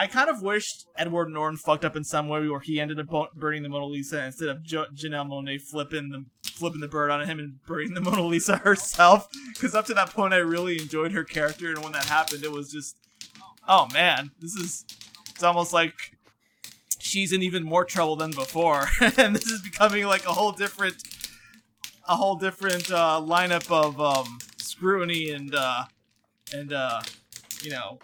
[0.00, 3.34] I kind of wished Edward Norton fucked up in some way where he ended up
[3.34, 7.20] burning the Mona Lisa instead of jo- Janelle Monae flipping the flipping the bird on
[7.28, 9.28] him and burning the Mona Lisa herself.
[9.52, 12.50] Because up to that point, I really enjoyed her character, and when that happened, it
[12.50, 12.96] was just,
[13.68, 14.86] oh man, this is.
[15.28, 16.16] It's almost like
[16.98, 18.86] she's in even more trouble than before,
[19.18, 20.96] and this is becoming like a whole different,
[22.08, 25.84] a whole different uh, lineup of um, scrutiny and uh,
[26.54, 27.02] and uh,
[27.60, 27.98] you know,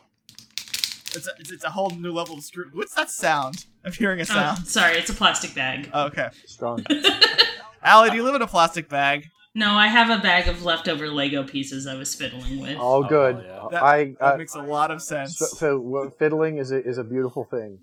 [1.17, 2.71] it's a, it's, it's a whole new level of screw.
[2.73, 3.67] What's that sound?
[3.85, 4.67] I'm hearing a Oh, sound.
[4.67, 5.91] sorry, it's a plastic bag.
[5.93, 6.85] Oh, okay, Strong.
[7.83, 9.27] Allie, do you live in a plastic bag?
[9.55, 12.77] No, I have a bag of leftover Lego pieces I was fiddling with.
[12.79, 13.43] All Oh, good.
[13.47, 13.67] yeah.
[13.71, 15.41] That, I that uh, makes a lot of sense.
[15.41, 17.79] f- f- w- fiddling is a, is a beautiful thing.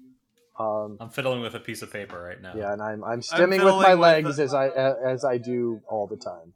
[0.60, 2.54] Um, I'm fiddling with a piece of paper right now.
[2.56, 5.26] yeah, and I'm I'm stimming with fiddling my with legs the- as I a- as
[5.26, 6.54] I do all the time.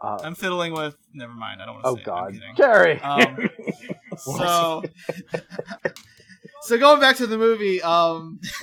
[0.00, 0.96] Uh, I'm fiddling with.
[1.12, 1.60] Never mind.
[1.60, 2.00] I don't want to oh say.
[2.02, 2.08] it.
[2.08, 3.00] I'm God, kidding.
[3.00, 3.04] Kerey.
[3.04, 3.50] Um,
[4.18, 4.82] So,
[6.62, 8.40] so going back to the movie, um,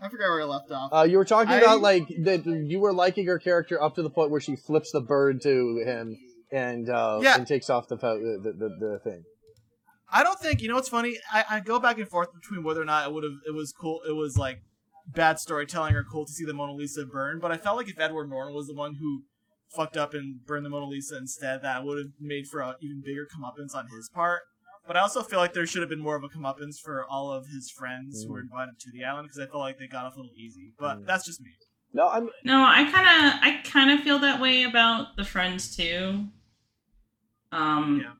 [0.00, 0.92] I forgot where I left off.
[0.92, 4.02] Uh, you were talking I- about like that you were liking her character up to
[4.02, 6.16] the point where she flips the bird to him
[6.52, 7.36] and uh, Yeah.
[7.36, 9.24] and takes off the, the, the the thing.
[10.12, 11.18] I don't think you know what's funny.
[11.32, 13.72] I, I go back and forth between whether or not it would have it was
[13.72, 14.00] cool.
[14.08, 14.58] It was like
[15.08, 17.40] bad storytelling or cool to see the Mona Lisa burn.
[17.40, 19.22] But I felt like if Edward Norton was the one who
[19.74, 23.02] fucked up and burned the Mona Lisa instead, that would have made for an even
[23.04, 24.42] bigger comeuppance on his part.
[24.86, 27.32] But I also feel like there should have been more of a comeuppance for all
[27.32, 30.04] of his friends who were invited to the island because I felt like they got
[30.04, 30.74] off a little easy.
[30.78, 31.06] But Mm.
[31.06, 31.52] that's just me.
[31.94, 35.74] No, I'm No, I kind of I kind of feel that way about the friends
[35.74, 36.26] too.
[37.52, 38.12] Um Yeah.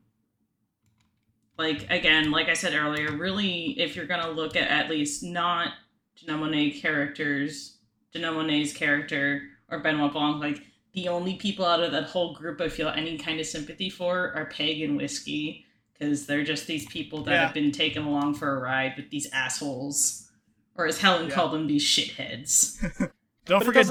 [1.58, 5.22] like again, like I said earlier, really if you're going to look at at least
[5.22, 5.72] not
[6.18, 7.78] Janelle characters,
[8.14, 12.68] Janelle character or Benoit Blanc, like the only people out of that whole group I
[12.68, 15.63] feel any kind of sympathy for are Peg and Whiskey
[15.98, 17.44] because they're just these people that Yeah.
[17.46, 20.30] have been taken along for a ride with these assholes,
[20.76, 21.34] or as Helen Yeah.
[21.34, 22.80] called them, these shitheads.
[23.46, 23.86] Don't But forget,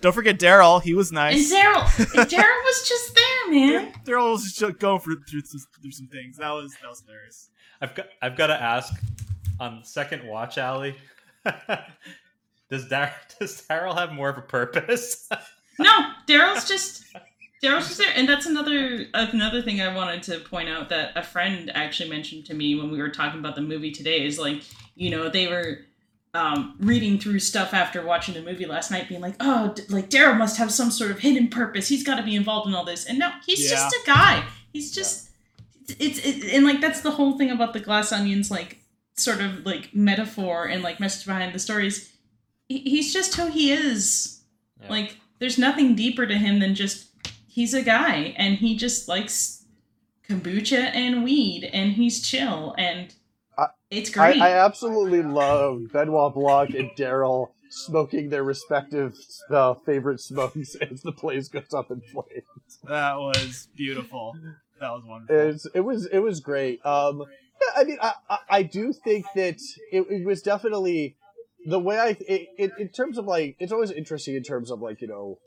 [0.00, 0.82] don't forget Daryl.
[0.82, 1.50] He was nice.
[1.52, 1.96] And nice.
[1.96, 3.92] Daryl, Daryl was just there, man.
[4.04, 6.36] Daryl was just going through, through some, through some things.
[6.38, 7.50] That was that was hilarious.
[7.80, 8.06] I've got.
[8.20, 8.92] I've got to ask.
[9.60, 10.96] On second watch, Alley,
[12.70, 15.28] does Dar- does Daryl have more of a purpose?
[15.78, 17.04] No, Daryl's just
[17.66, 21.22] Daryl's just there, and that's another another thing I wanted to point out that a
[21.22, 24.62] friend actually mentioned to me when we were talking about the movie today is like,
[24.94, 25.78] you know, they were
[26.34, 30.10] um, reading through stuff after watching the movie last night, being like, oh, d- like
[30.10, 31.88] Daryl must have some sort of hidden purpose.
[31.88, 33.70] He's got to be involved in all this, and no, he's Yeah.
[33.76, 34.44] just a guy.
[34.72, 35.30] He's just
[35.98, 38.80] it's it, and like that's the whole thing about the glass onions, like
[39.16, 42.12] sort of like metaphor and like message behind the stories.
[42.68, 44.42] He, he's just who he is.
[44.82, 44.90] Yeah.
[44.90, 47.15] Like, there's nothing deeper to him than just
[47.56, 49.64] he's a guy and he just likes
[50.28, 53.14] kombucha and weed and he's chill and
[53.56, 54.42] I- it's great.
[54.42, 59.14] I absolutely love Benoit Blanc and Daryl smoking their respective
[59.50, 62.78] uh, favorite smokes as the place goes up in flames.
[62.84, 64.36] That was beautiful.
[64.78, 65.48] That was wonderful.
[65.48, 66.84] It's, it was it was great.
[66.84, 67.24] Um,
[67.74, 69.58] I mean, I, I, I do think that
[69.90, 71.16] it, it was definitely
[71.64, 74.82] the way I it, it, in terms of like it's always interesting in terms of
[74.82, 75.38] like you know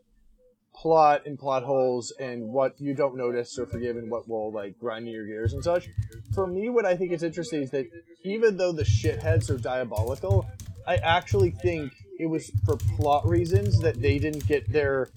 [0.81, 4.79] plot and plot holes and what you don't notice or forgive and what will like
[4.79, 5.89] grind your gears and such.
[6.33, 7.87] For me, what I think is interesting is that
[8.23, 10.47] even though the shitheads are diabolical,
[10.87, 15.09] I actually think it was for plot reasons that they didn't get their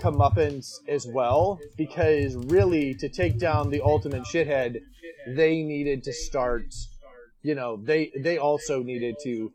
[0.00, 1.60] comeuppance as well.
[1.76, 4.80] Because really, to take down the ultimate shithead,
[5.26, 6.74] they needed to start.
[7.42, 9.52] You know, they they also needed to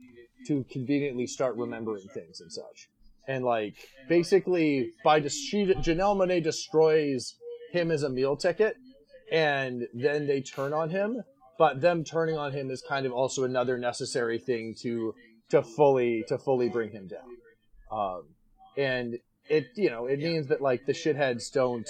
[0.48, 2.90] to conveniently start remembering things and such.
[3.28, 3.76] And like
[4.08, 7.36] basically, by she Janelle Monae destroys
[7.72, 8.76] him as a meal ticket,
[9.32, 11.22] and then they turn on him.
[11.58, 15.14] But them turning on him is kind of also another necessary thing to
[15.50, 17.30] to fully to fully bring him down.
[17.92, 18.24] Um,
[18.78, 19.18] and
[19.50, 21.88] it you know it means that like the shitheads don't.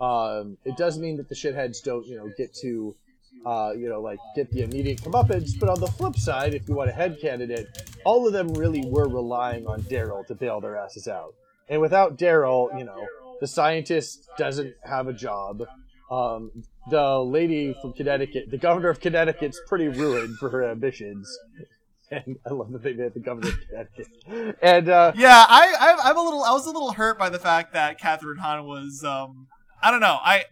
[0.00, 2.96] Um, it does mean that the shitheads don't you know get to.
[3.44, 6.74] Uh, you know, like get the immediate comeuppance, but on the flip side, if you
[6.74, 7.66] want a head candidate,
[8.04, 11.34] all of them really were relying on Daryl to bail their asses out.
[11.68, 13.06] And without Daryl, you know,
[13.40, 15.64] the scientist doesn't have a job.
[16.10, 16.50] Um,
[16.90, 21.28] the lady from Connecticut, the governor of Connecticut's pretty ruined for her ambitions.
[22.10, 24.58] And I love that they made the governor of Connecticut.
[24.62, 27.38] And uh, Yeah, I, I I'm a little I was a little hurt by the
[27.38, 29.48] fact that Kathryn Hahn was um
[29.82, 30.44] I don't know I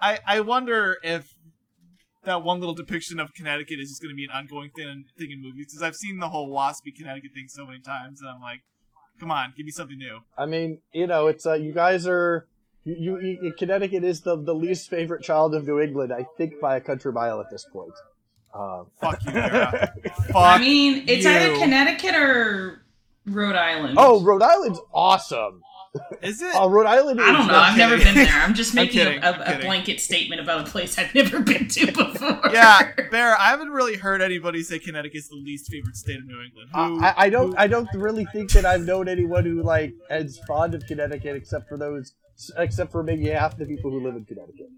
[0.00, 1.34] I I wonder if
[2.28, 5.30] that one little depiction of Connecticut is just going to be an ongoing thing thing
[5.30, 8.40] in movies because I've seen the whole waspy Connecticut thing so many times and I'm
[8.40, 8.60] like,
[9.18, 10.20] come on, give me something new.
[10.36, 12.46] I mean, you know, it's uh, you guys are.
[12.84, 16.58] You, you, you, Connecticut is the, the least favorite child of New England, I think,
[16.58, 17.92] by a country mile at this point.
[18.54, 19.92] Um, Fuck you, Vera.
[20.28, 20.36] Fuck.
[20.36, 21.30] I mean, it's you.
[21.30, 22.86] either Connecticut or
[23.26, 23.96] Rhode Island.
[23.98, 25.62] oh, Rhode Island's awesome.
[26.22, 26.50] Is it?
[26.54, 27.20] Oh, Rhode Island.
[27.20, 27.54] I don't know.
[27.58, 28.32] I've never been there.
[28.32, 31.14] I'm just I'm making kidding, a, I'm a, a blanket statement about a place I've
[31.14, 32.40] never been to before.
[32.52, 33.36] yeah, Bear.
[33.38, 36.70] I haven't really heard anybody say Connecticut's the least favorite state of New England.
[36.74, 37.50] Who, I, I don't.
[37.52, 41.36] who- I don't really think that I've known anyone who like is fond of Connecticut,
[41.36, 42.14] except for those,
[42.56, 44.68] except for maybe half the people who live in Connecticut.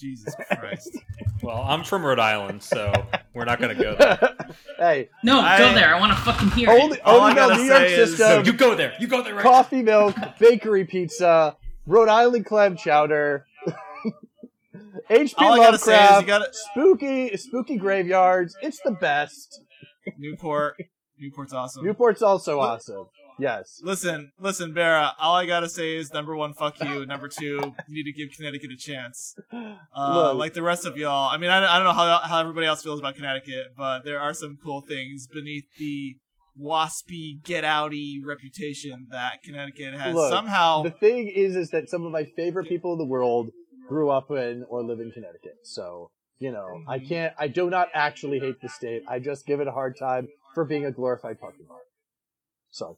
[0.00, 0.96] Jesus Christ.
[1.42, 2.92] Well, I'm from Rhode Island, so
[3.32, 4.36] we're not going to go there.
[4.78, 5.94] hey, No, I- go there.
[5.94, 7.02] I want to fucking hear only, it.
[7.02, 8.92] Only know gotta New York say is- you go there.
[9.00, 9.50] You go there right now.
[9.50, 13.46] coffee milk, bakery pizza, Rhode Island clam chowder,
[15.08, 15.34] H.P.
[15.44, 18.54] All I gotta say is Lovecraft, you gotta spooky, spooky graveyards.
[18.62, 19.62] It's the best.
[20.18, 20.76] Newport.
[21.18, 21.84] Newport's awesome.
[21.86, 23.06] Newport's also awesome.
[23.40, 23.80] Yes.
[23.82, 25.12] Listen, listen, Vera.
[25.18, 27.06] All I gotta say is number one, fuck you.
[27.06, 29.34] Number two, you need to give Connecticut a chance.
[29.96, 31.30] Uh, like the rest of y'all.
[31.30, 34.20] I mean, I, I don't know how how everybody else feels about Connecticut, but there
[34.20, 36.16] are some cool things beneath the
[36.60, 40.82] waspy, get outy reputation that Connecticut has Look, somehow.
[40.82, 43.50] The thing is, is that some of my favorite people in the world
[43.88, 45.56] grew up in or live in Connecticut.
[45.62, 46.10] So
[46.42, 47.08] You know, I Mhm.
[47.08, 47.34] can't.
[47.38, 49.02] I do not actually hate the state.
[49.06, 51.80] I just give it a hard time for being a glorified parking lot.
[52.70, 52.96] So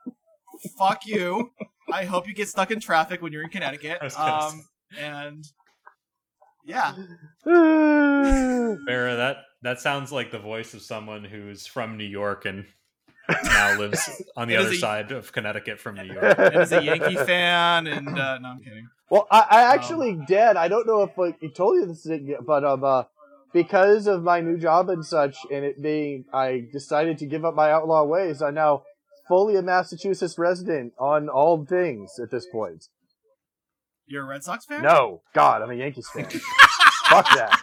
[0.78, 1.52] Fuck you.
[1.92, 3.98] I hope you get stuck in traffic when you're in Connecticut.
[4.02, 4.64] I was gonna Um,
[4.98, 5.44] and
[6.64, 6.94] yeah.
[7.44, 12.64] Vera, that that sounds like the voice of someone who's from New York and
[13.44, 16.34] now lives on the It is other a- side of Connecticut from New York.
[16.38, 17.86] and is a Yankee fan.
[17.86, 18.88] And uh, no, I'm kidding.
[19.10, 20.56] Well, I, I actually did.
[20.56, 22.06] I don't know if like he told you this,
[22.46, 23.04] but um, uh,
[23.52, 27.54] because of my new job and such, and it being, I decided to give up
[27.54, 28.42] my outlaw ways.
[28.42, 28.82] I'm now
[29.28, 32.86] fully a Massachusetts resident on all things at this point.
[34.06, 34.82] You're a Red Sox fan?
[34.82, 36.24] No, God, I'm a Yankees fan.
[37.08, 37.62] Fuck that.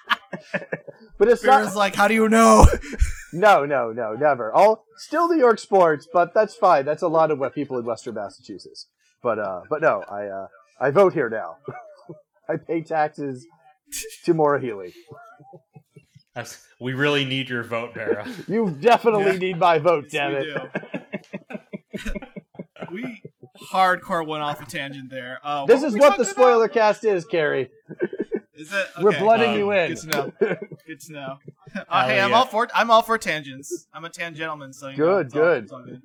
[1.19, 1.75] but it's Bear's not.
[1.75, 2.65] like, how do you know?
[3.33, 4.51] No, no, no, never.
[4.51, 6.83] All still New York sports, but that's fine.
[6.83, 8.87] That's a lot of what people in Western Massachusetts.
[9.23, 10.47] But uh, but no, I uh,
[10.81, 11.55] I vote here now.
[12.49, 13.47] I pay taxes
[14.25, 14.93] to Maura Healey.
[16.79, 18.27] We really need your vote, Vera.
[18.49, 19.37] You definitely Yeah.
[19.37, 21.00] need my vote, Yes, damn we it.
[22.03, 22.13] Do.
[22.91, 23.21] we
[23.71, 25.39] hardcore went off a tangent there.
[25.43, 26.73] Uh, This were is what the talking spoiler about?
[26.73, 27.69] cast is, Kerey.
[28.53, 28.87] Is it?
[29.01, 29.19] We're okay.
[29.19, 29.93] blooding um, you in.
[29.93, 30.31] Good to know.
[30.85, 31.39] Good to know.
[31.87, 32.35] Uh, hey, I'm yeah.
[32.35, 33.87] all for I'm all for tangents.
[33.93, 35.63] I'm a tan gentleman, so you know, Good, it's all- good.
[35.63, 36.01] it's all good.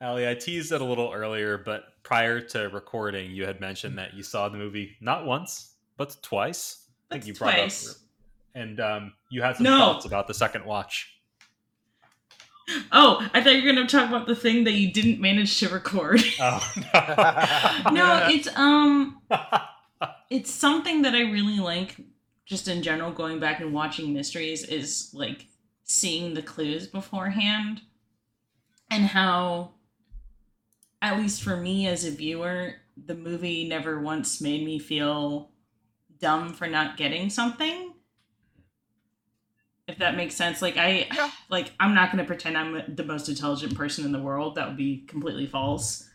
[0.00, 4.14] Ali, I teased it a little earlier, but prior to recording, you had mentioned that
[4.14, 6.88] you saw the movie not once, but twice.
[7.12, 7.90] I think you brought twice.
[7.90, 7.96] up,
[8.56, 9.78] and um, you had some No.
[9.78, 11.14] thoughts about the second watch.
[12.92, 15.68] Oh, I thought you were gonna talk about the thing that you didn't manage to
[15.68, 16.22] record.
[16.40, 16.72] Oh
[17.92, 19.20] no, it's um
[20.30, 21.96] it's something that I really like
[22.44, 25.46] just in general going back and watching mysteries is like
[25.84, 27.82] seeing the clues beforehand
[28.90, 29.70] and how
[31.00, 32.74] at least for me as a viewer
[33.06, 35.50] the movie never once made me feel
[36.18, 37.91] dumb for not getting something
[39.88, 41.30] if that makes sense like i Yeah.
[41.50, 44.68] like i'm not going to pretend i'm the most intelligent person in the world that
[44.68, 46.08] would be completely false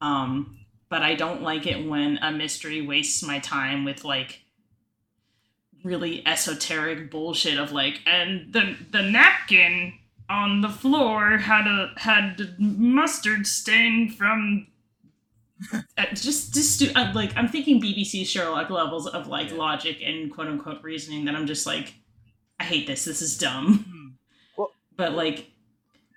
[0.00, 4.42] um but I don't like it when a mystery wastes my time with like
[5.84, 9.94] really esoteric bullshit of like and the the napkin
[10.28, 14.68] on the floor had a had mustard stain from
[15.72, 19.56] uh, just just stu- uh, like I'm thinking BBC Sherlock levels of like Yeah.
[19.56, 21.92] logic and quote unquote reasoning that I'm just like I
[22.66, 24.14] hate this this is dumb
[24.56, 24.64] Hmm.
[24.96, 25.50] but like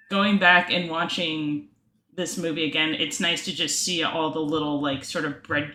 [0.10, 1.68] going back and watching
[2.16, 5.74] this movie again, it's nice to just see all the little like sort of bread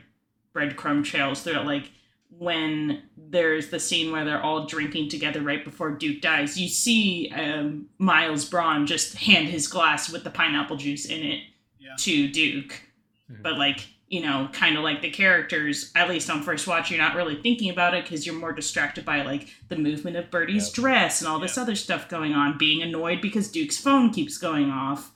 [0.55, 1.65] breadcrumb trails throughout.
[1.67, 1.91] Like
[2.37, 7.31] when there's the scene where they're all drinking together right before Duke dies, you see
[7.35, 11.45] um, Miles Bron just hand his glass with the pineapple juice in it
[11.79, 11.95] Yeah.
[12.01, 12.83] to Duke.
[13.31, 13.43] Mhm.
[13.43, 17.03] But like you know, kind of like the characters, at least on first watch, you're
[17.03, 20.69] not really thinking about it because you're more distracted by like the movement of Birdie's
[20.69, 20.75] Yep.
[20.75, 21.63] dress and all this Yep.
[21.65, 25.11] other stuff going on, being annoyed because Duke's phone keeps going off.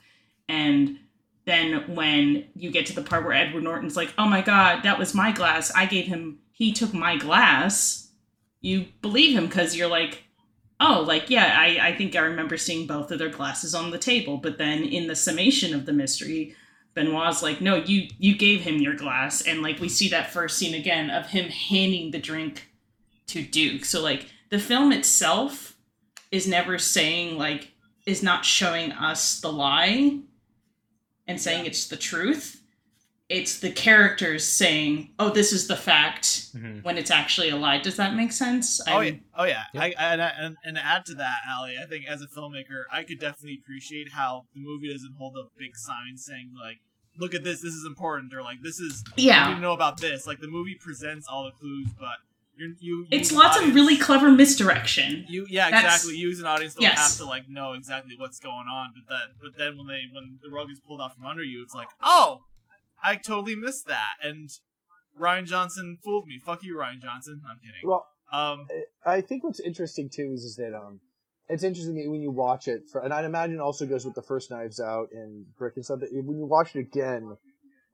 [0.48, 0.98] And
[1.44, 4.98] then when you get to the part where Edward Norton's like, oh my god, that
[4.98, 5.70] was my glass.
[5.76, 8.08] I gave him, he took my glass.
[8.60, 10.24] You believe him because you're like,
[10.80, 13.98] oh, like, yeah, I, I think I remember seeing both of their glasses on the
[13.98, 14.38] table.
[14.38, 16.56] But then in the summation of the mystery,
[16.98, 20.58] Benoit's like, no, you you gave him your glass, and like we see that first
[20.58, 22.68] scene again of him handing the drink
[23.28, 23.84] to Duke.
[23.84, 25.76] So like the film itself
[26.32, 27.72] is never saying like
[28.06, 30.18] is not showing us the lie
[31.26, 32.54] and saying it's the truth.
[33.28, 36.24] It's the characters saying, "Oh, this is the fact,"
[36.56, 36.82] Mhm.
[36.82, 37.78] when it's actually a lie.
[37.78, 38.80] Does that make sense?
[38.88, 39.64] Oh I'm- yeah, oh yeah.
[39.74, 39.82] Yep.
[39.82, 43.20] I, and, and and add to that, Ali, I think as a filmmaker, I could
[43.20, 46.78] definitely appreciate how the movie doesn't hold up big signs saying like,
[47.18, 49.48] "Look at this, this is important," or like, "This is you yeah.
[49.48, 52.16] need to know about this." Like the movie presents all the clues, but
[52.56, 55.24] you're, you you It's as an lots of really clever misdirection.
[55.28, 56.18] You yeah That's- exactly.
[56.18, 56.98] You as an audience don't Yes.
[56.98, 60.38] have to like know exactly what's going on, but that but then when they when
[60.42, 62.42] the rug is pulled out from under you, it's like, oh,
[63.02, 64.50] I totally missed that, and
[65.18, 66.38] Rian Johnson fooled me.
[66.38, 67.42] Fuck you, Rian Johnson.
[67.48, 67.80] I'm kidding.
[67.84, 68.66] Well, Um,
[69.06, 71.00] I think what's interesting too is, is that um,
[71.48, 74.14] it's interesting that when you watch it, for, and I'd imagine it also goes with
[74.14, 76.00] the first Knives Out and Brick and stuff.
[76.00, 77.36] That when you watch it again,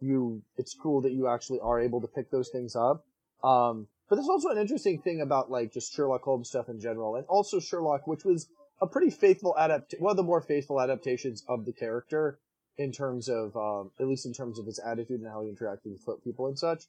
[0.00, 3.04] you it's cool that you actually are able to pick those things up.
[3.42, 7.16] Um, but there's also an interesting thing about like just Sherlock Holmes stuff in general,
[7.16, 8.48] and also Sherlock, which was
[8.80, 12.38] a pretty faithful adapt, one of the more faithful adaptations of the character
[12.76, 15.86] in terms of, um, at least in terms of his attitude and how he interacted
[15.86, 16.84] with people and such.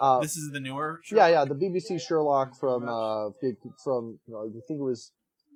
[0.00, 1.00] Uh, this is the newer.
[1.10, 3.30] yeah, yeah, the BBC Sherlock from uh
[3.82, 5.12] from you know, I think it was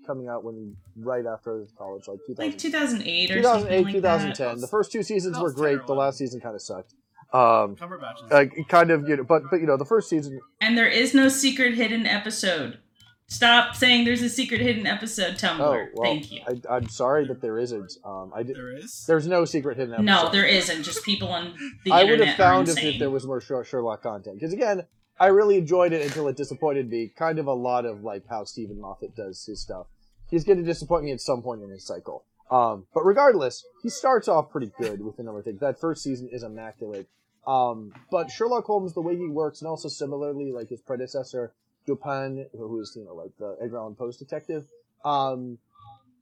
[0.07, 4.47] coming out when right after college, like 2000, Like 2008 or 2008, something like 2010.
[4.57, 4.61] that.
[4.61, 5.87] The first two seasons were was great.
[5.87, 6.95] The last season kind of sucked.
[7.33, 8.31] Um, Cumberbatch.
[8.31, 10.41] like kind of you know, but but you know, the first season.
[10.61, 12.79] And there is no secret hidden episode.
[13.29, 15.61] Stop saying there's a secret hidden episode Tumblr.
[15.61, 16.41] Oh, well, Thank you.
[16.49, 17.93] I, I'm sorry that there isn't.
[18.05, 18.57] Um, I did.
[18.57, 19.05] There is.
[19.07, 20.05] There's no secret hidden episode.
[20.07, 20.83] no, there isn't.
[20.83, 24.35] Just people on the I would have found if, if there was more Sherlock content.
[24.35, 24.85] Because again,
[25.21, 27.13] I really enjoyed it until it disappointed me.
[27.15, 29.87] Kind of a lot of like how Steven Moffat does his stuff.
[30.31, 32.25] He's going to disappoint me at some point in his cycle.
[32.51, 35.61] Um, but regardless, he starts off pretty good with a number of things.
[35.61, 37.07] That first season is immaculate.
[37.47, 41.53] Um, but Sherlock Holmes, the way he works, and also similarly like his predecessor,
[41.87, 44.65] Dupin, who is you know like the Edgar Allan Poe's detective,
[45.05, 45.59] um,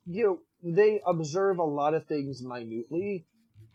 [0.07, 3.27] you know they observe a lot of things minutely,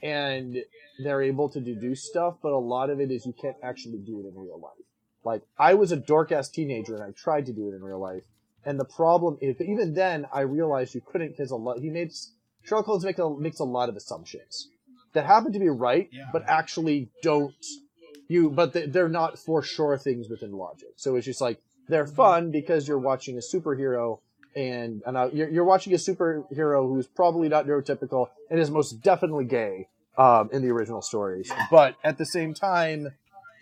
[0.01, 0.57] and
[1.03, 4.19] they're able to deduce stuff, but a lot of it is you can't actually do
[4.19, 4.85] it in real life.
[5.23, 7.99] Like I was a dork ass teenager and I tried to do it in real
[7.99, 8.23] life,
[8.65, 12.31] and the problem is even then I realized you couldn't because a lot he makes
[12.63, 14.69] Sherlock Holmes makes a, makes a lot of assumptions
[15.13, 16.25] that happen to be right, Yeah.
[16.31, 17.53] but actually don't
[18.27, 18.49] you.
[18.49, 20.93] But they- they're not for sure things within logic.
[20.95, 21.59] So it's just like
[21.89, 24.19] they're fun because you're watching a superhero.
[24.55, 29.01] And, and uh, you're, you're watching a superhero who's probably not neurotypical and is most
[29.01, 31.51] definitely gay um, in the original stories.
[31.71, 33.07] But at the same time,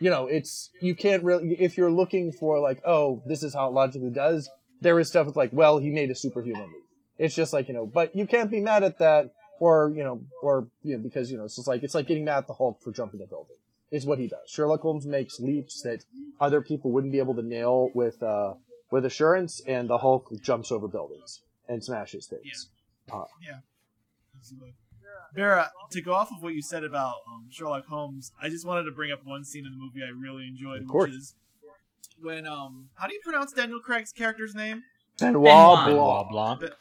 [0.02, 3.68] you know, it's you can't really if you're looking for like, oh, this is how
[3.68, 4.49] it logically does.
[4.82, 6.84] There is stuff with like, well, he made a superhuman leap.
[7.20, 10.24] It's just like you know, but you can't be mad at that, or you know,
[10.41, 12.54] or you know, because you know, it's just like it's like getting mad at the
[12.54, 13.58] Hulk for jumping a building.
[13.91, 14.49] Is what he does.
[14.49, 16.06] Sherlock Holmes makes leaps that
[16.39, 18.56] other people wouldn't be able to nail with uh
[18.89, 22.41] with assurance, and the Hulk jumps over buildings and smashes things.
[24.38, 24.74] Absolutely.
[25.34, 28.84] Vera, to go off of what you said about um, Sherlock Holmes, I just wanted
[28.84, 31.09] to bring up one scene in the movie I really enjoyed, Of course.
[31.09, 31.36] which is
[32.22, 34.84] when um, how do you pronounce Daniel Craig's character's name?
[35.20, 36.30] Benoit Benoit.
[36.30, 36.59] Blanc.
[36.59, 36.74] Blanc.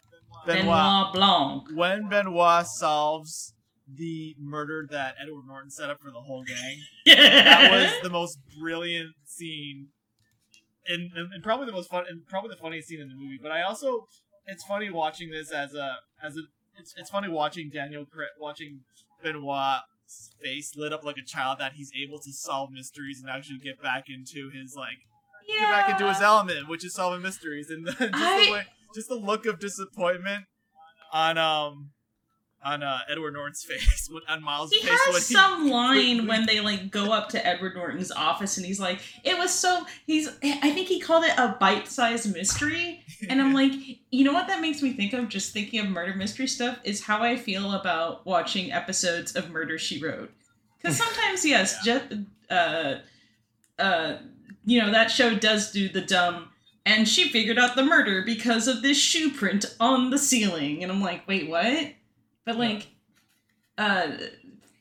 [0.47, 0.65] Benoit.
[0.65, 1.63] Benoit Blanc.
[1.75, 3.55] When Benoit solves
[3.93, 8.39] the murder that Edward Norton set up for the whole gang, that was the most
[8.59, 9.89] brilliant scene,
[10.87, 13.39] and, and, and probably the most fun, and probably the funniest scene in the movie.
[13.41, 14.07] But I also,
[14.47, 16.43] it's funny watching this as a as a,
[16.79, 18.07] it's it's funny watching Daniel
[18.39, 18.81] watching
[19.23, 23.59] Benoit's face lit up like a child that he's able to solve mysteries and actually
[23.59, 24.99] get back into his like
[25.47, 25.61] yeah.
[25.61, 28.63] get back into his element, which is solving mysteries, and just I- the way,
[28.95, 30.45] just the look of disappointment
[31.13, 31.91] on um
[32.63, 36.27] on uh, Edward Norton's face, when- on Miles' He face when has he some line
[36.29, 39.87] when they like go up to Edward Norton's office and he's like, "It was so."
[40.07, 43.73] He's, I think he called it a bite-sized mystery, and I'm like,
[44.11, 45.29] you know what that makes me think of?
[45.29, 49.79] Just thinking of murder mystery stuff is how I feel about watching episodes of Murder
[49.79, 50.33] She Wrote.
[50.83, 52.05] Because sometimes, yes, just
[52.51, 52.97] uh,
[53.79, 54.17] uh,
[54.65, 56.49] you know that show does do the dumb.
[56.87, 60.91] And she figured out the murder because of this shoe print on the ceiling, and
[60.91, 61.93] I'm like, wait, what?
[62.45, 62.89] But like,
[63.79, 64.13] uh,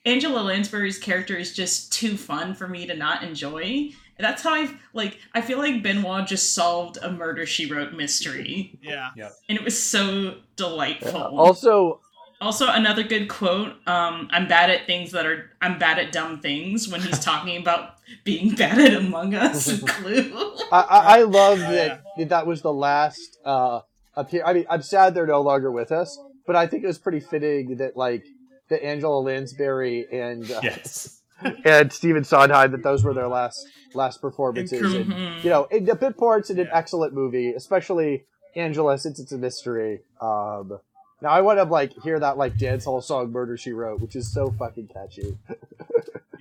[0.05, 3.91] Angela Lansbury's character is just too fun for me to not enjoy.
[4.17, 5.17] That's how I've like.
[5.33, 9.09] I feel like Benoit just solved a murder she wrote mystery, yeah.
[9.15, 9.29] yeah.
[9.47, 11.39] and it was so delightful.
[11.39, 12.01] Also,
[12.41, 13.75] Also, another good quote.
[13.87, 15.51] Um, I'm bad at things that are.
[15.61, 16.89] I'm bad at dumb things.
[16.89, 17.95] When he's talking about
[18.25, 20.33] being bad at Among Us and Clue.
[20.69, 23.81] I, I, I love Oh, that that was the last uh
[24.15, 24.43] appear.
[24.45, 26.19] I mean, I'm sad they're no longer with us,
[26.49, 28.25] but I think it was pretty fitting that like
[28.69, 31.21] that Angela Lansbury and uh, Yes.
[31.65, 34.81] and Stephen Sondheim that those were their last last performances.
[34.95, 35.43] And And, Mhm.
[35.43, 36.65] you know, it, the Pit Port's an Yeah.
[36.73, 38.25] excellent movie, especially
[38.55, 40.01] Angela since it's a mystery.
[40.19, 40.79] Um,
[41.21, 44.15] now I want to like hear that like dance hall song "Murder She Wrote," which
[44.15, 45.37] is so fucking catchy.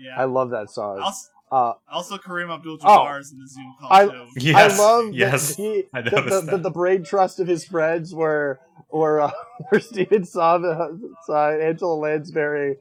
[0.00, 0.14] Yeah.
[0.16, 1.00] I love that song.
[1.00, 4.26] also, Uh, also, Kareem Abdul-Jabbar is in the Zoom call I- too.
[4.36, 4.78] Yes.
[4.78, 5.56] I love Yes.
[5.56, 6.62] he, I the, the, the, that.
[6.64, 9.30] the brain trust of his friends were were uh,
[9.72, 10.90] were Steven Sava,
[11.30, 12.76] Angela Lansbury,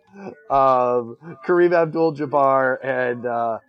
[0.49, 3.59] um, Kareem Abdul-Jabbar, and uh,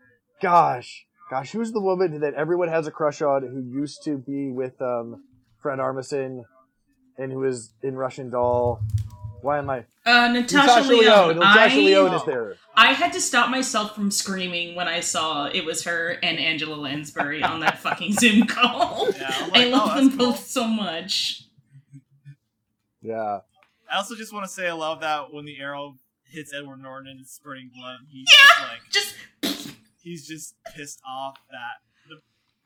[0.43, 4.51] gosh, gosh, who's the woman that everyone has a crush on who used to be
[4.51, 5.23] with um,
[5.63, 6.43] Fred Armisen
[7.17, 8.81] and who is in Russian Doll?
[9.43, 9.85] Why am I?
[10.05, 11.37] Uh, Natasha, Lyonne.
[11.39, 12.57] Natasha I, Lyonne is there.
[12.75, 16.75] I had to stop myself from screaming when I saw it was her and Angela
[16.75, 19.09] Lansbury on that fucking Zoom call.
[19.11, 20.19] Yeah, I'm I love oh, them cool.
[20.19, 21.45] both so much.
[23.03, 23.41] Yeah.
[23.91, 27.09] I also just want to say I love that when the arrow hits Edward Norton
[27.09, 31.88] and it's spurting blood, he's just like Just he's just pissed off that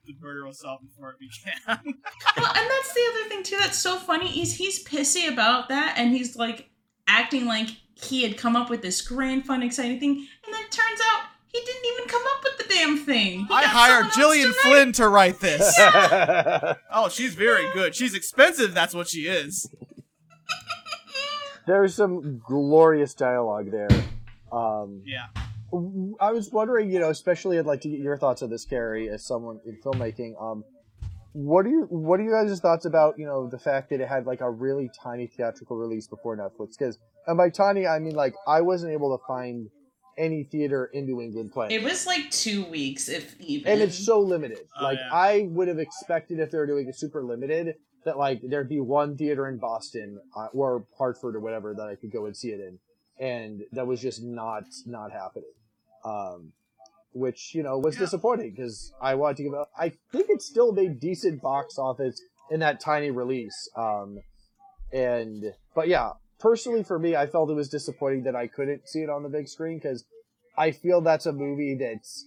[0.06, 1.78] the, the murder was solved before it began.
[1.86, 3.56] well, and that's the other thing too.
[3.58, 4.40] That's so funny.
[4.40, 6.70] Is he's pissy about that, and he's like
[7.06, 10.70] acting like he had come up with this grand, fun, exciting thing, and then it
[10.70, 13.40] turns out he didn't even come up with the damn thing.
[13.46, 15.74] He I hired Gillian to Flynn to write this.
[15.78, 17.94] oh, she's very good.
[17.94, 18.72] She's expensive.
[18.72, 19.68] That's what she is.
[21.66, 23.88] There's some glorious dialogue there.
[24.50, 25.26] Um, Yeah.
[26.20, 29.08] I was wondering, you know, especially I'd like to get your thoughts on this, Kerey,
[29.12, 30.40] as someone in filmmaking.
[30.40, 30.64] Um,
[31.32, 34.08] what are you what are you guys' thoughts about you know the fact that it
[34.08, 36.78] had like a really tiny theatrical release before Netflix?
[36.78, 39.68] Because and by tiny I mean like I wasn't able to find
[40.18, 41.72] any theater in New England playing.
[41.72, 43.72] It was like two weeks, if even.
[43.72, 44.60] and it's so limited.
[44.78, 45.08] Oh, like yeah.
[45.10, 48.80] I would have expected if they were doing it super limited that like there'd be
[48.80, 52.48] one theater in Boston uh, or Hartford or whatever that I could go and see
[52.48, 52.78] it in,
[53.18, 55.48] and that was just not not happening.
[56.04, 56.52] Um,
[57.14, 58.00] which you know was Yeah.
[58.00, 59.54] disappointing because I wanted to give.
[59.76, 63.68] I think it still made decent box office in that tiny release.
[63.76, 64.20] Um,
[64.92, 69.00] and but yeah, personally for me, I felt it was disappointing that I couldn't see
[69.02, 70.04] it on the big screen because
[70.56, 72.24] I feel that's a movie that's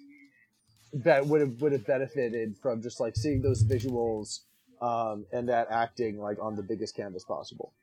[0.93, 4.41] that would have would have benefited from just like seeing those visuals
[4.82, 7.73] um, and that acting like on the biggest canvas possible.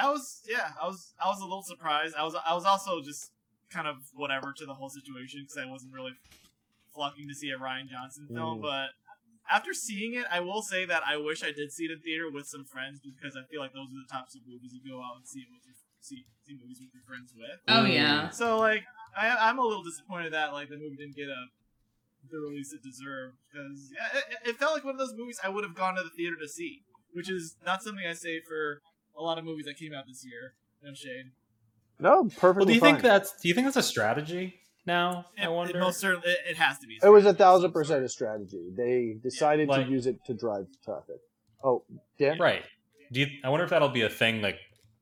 [0.00, 2.14] I was yeah, I was I was a little surprised.
[2.16, 3.32] I was I was also just
[3.72, 6.12] kind of whatever to the whole situation because I wasn't really
[6.94, 8.58] flocking to see a Rian Johnson film.
[8.58, 8.62] Mm.
[8.62, 8.90] But
[9.50, 12.30] after seeing it, I will say that I wish I did see it in theater
[12.30, 14.98] with some friends because I feel like those are the types of movies you go
[14.98, 17.58] out and see with your see see movies with your friends with.
[17.68, 18.30] Oh yeah.
[18.30, 18.84] So like
[19.16, 21.46] I I'm a little disappointed that like the movie didn't get a
[22.30, 25.48] the release it deserved because yeah, it, it felt like one of those movies I
[25.48, 28.82] would have gone to the theater to see, which is not something I say for
[29.16, 30.54] a lot of movies that came out this year.
[30.82, 31.32] No shade.
[32.00, 32.94] No, perfectly Well, do you fine.
[32.94, 34.54] think that's do you think that's a strategy
[34.86, 35.26] now?
[35.36, 35.76] It, I wonder.
[35.76, 36.98] It most certainly, it, it has to be.
[37.02, 38.70] it was a thousand percent a strategy.
[38.76, 41.16] They decided like- to use it to drive traffic.
[41.62, 41.84] Oh,
[42.18, 42.38] Dan?
[42.38, 42.62] Right.
[43.12, 44.56] Do you, I wonder if that'll be a thing like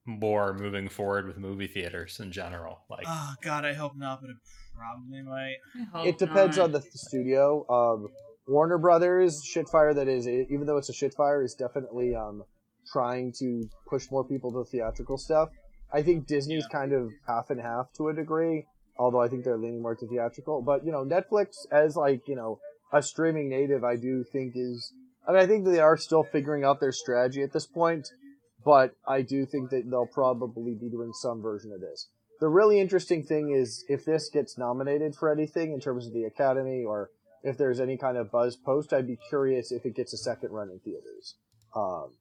[0.07, 2.81] more moving forward with movie theaters in general.
[2.91, 4.37] Like, Oh God, I hope not, but it
[4.75, 6.07] probably might.
[6.07, 6.65] It depends not.
[6.65, 7.67] on the studio.
[7.69, 8.09] Um,
[8.49, 12.43] Warner Brothers Shitfire, that is, even though it's a Shitfire, is definitely um,
[12.91, 15.51] trying to push more people to theatrical stuff.
[15.93, 18.67] I think Disney's kind of half and half to a degree,
[18.99, 20.63] although I think they're leaning more to theatrical.
[20.63, 22.61] But you know, Netflix as like you know
[22.93, 24.93] a streaming native, I do think is.
[25.27, 28.09] I mean, I think they are still figuring out their strategy at this point,
[28.65, 32.09] but I do think that they'll probably be doing some version of this.
[32.41, 36.25] The really interesting thing is if this gets nominated for anything in terms of the
[36.25, 37.11] Academy or
[37.43, 40.53] if there's any kind of buzz post, I'd be curious if it gets a second
[40.53, 41.35] run in theaters.
[41.75, 42.13] Um,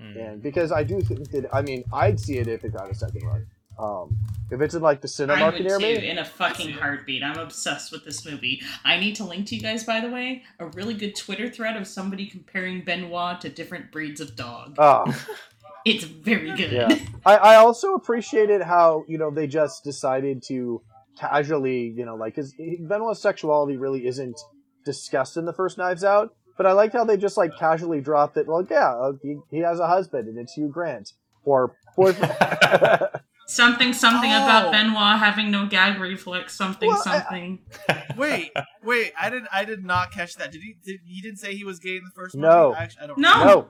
[0.00, 0.28] mm.
[0.28, 2.94] and because I do think that, I mean, I'd see it if it got a
[2.94, 3.46] second run.
[3.78, 4.16] Um,
[4.50, 7.24] if it's in like the I cinema would near too, me, in a fucking heartbeat.
[7.24, 8.62] I'm obsessed with this movie.
[8.84, 11.76] I need to link to you guys, by the way, a really good Twitter thread
[11.76, 14.76] of somebody comparing Benoit to different breeds of dog.
[14.78, 15.04] oh,
[15.84, 16.72] It's very good.
[16.72, 16.98] Yeah.
[17.26, 20.80] I, I also appreciated how you know they just decided to
[21.18, 24.40] casually you know like because Benoit's sexuality really isn't
[24.84, 28.36] discussed in the first Knives Out, but I liked how they just like casually dropped
[28.36, 28.46] it.
[28.46, 31.12] Well, yeah, uh, he, he has a husband and it's Hugh Grant
[31.44, 32.32] or boyfriend.
[33.46, 34.36] Something, something Oh.
[34.42, 36.56] about Benoit having no gag reflex.
[36.56, 37.58] Something, Well, I- something.
[38.16, 38.52] Wait,
[38.82, 40.50] wait, I didn't, I did not catch that.
[40.50, 40.76] Did he?
[40.82, 42.68] Did, he didn't say he was gay in the first No.
[42.70, 42.78] movie.
[42.80, 43.18] Actually, I don't.
[43.18, 43.44] No.
[43.44, 43.66] no,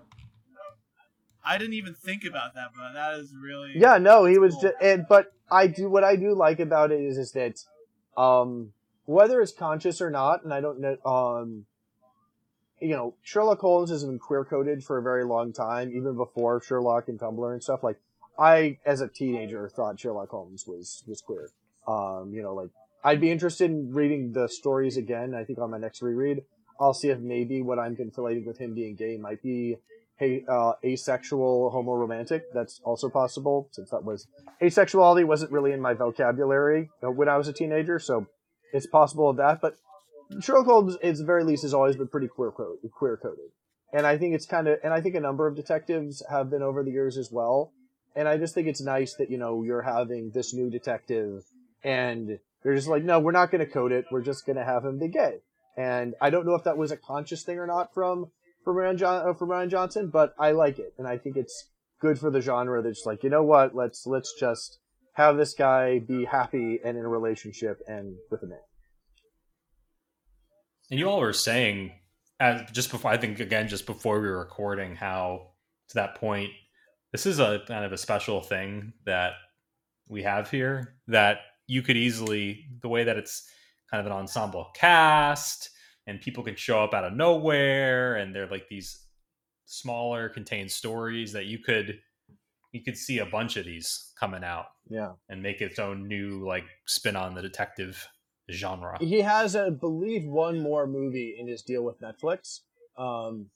[1.45, 3.73] I didn't even think about that, but that is really.
[3.75, 4.63] yeah, no, he was Cool.
[4.63, 4.75] just.
[4.81, 7.57] And but I do what I do like about it is is that,
[8.17, 8.73] um,
[9.07, 11.67] whether it's conscious or not, and I don't know, um,
[12.81, 16.61] you know, Sherlock Holmes has been queer coded for a very long time, even before
[16.63, 17.83] Sherlock and Tumblr and stuff.
[17.83, 17.99] Like,
[18.39, 21.51] I, as a teenager, thought Sherlock Holmes was was queer.
[21.87, 22.71] Um, you know, like
[23.05, 25.35] I'd be interested in reading the stories again.
[25.35, 26.43] I think on my next reread,
[26.81, 29.77] I'll see if maybe what I'm conflating with him being gay might be
[30.17, 32.43] hey, uh, asexual homoromantic.
[32.53, 34.27] That's also possible, since that was
[34.63, 38.27] asexuality wasn't really in my vocabulary uh, when I was a teenager, so
[38.73, 39.61] it's possible of that.
[39.61, 39.77] But
[40.41, 43.51] Sherlock Holmes, at the very least, has always been pretty queer queer coded,
[43.93, 46.63] and I think it's kind of, and I think a number of detectives have been
[46.63, 47.73] over the years as well.
[48.17, 51.43] And I just think it's nice that you know you're having this new detective,
[51.83, 54.07] and they're just like, no, we're not going to code it.
[54.11, 55.41] We're just going to have him be gay.
[55.77, 58.31] And I don't know if that was a conscious thing or not from
[58.65, 61.69] from Ryan, John, uh, from Rian Johnson, but I like it, and I think it's
[62.01, 62.83] good for the genre.
[62.83, 63.75] That's just like, you know what?
[63.75, 64.79] Let's let's just
[65.15, 68.59] have this guy be happy and in a relationship and with a man.
[70.91, 71.93] And you all were saying,
[72.41, 75.53] as just before, I think again, just before we were recording, how
[75.89, 76.51] to that point,
[77.13, 79.33] this is a kind of a special thing that
[80.09, 83.49] we have here that you could easily, the way that it's
[83.91, 85.71] kind of an ensemble cast
[86.07, 89.07] and people can show up out of nowhere and they're like these
[89.67, 91.99] smaller contained stories that you could
[92.73, 96.45] you could see a bunch of these coming out Yeah, and make its own new
[96.47, 98.07] like spin on the detective
[98.51, 98.99] genre.
[99.01, 102.61] he has, I believe, one more movie in his deal with Netflix.
[102.97, 103.47] Um,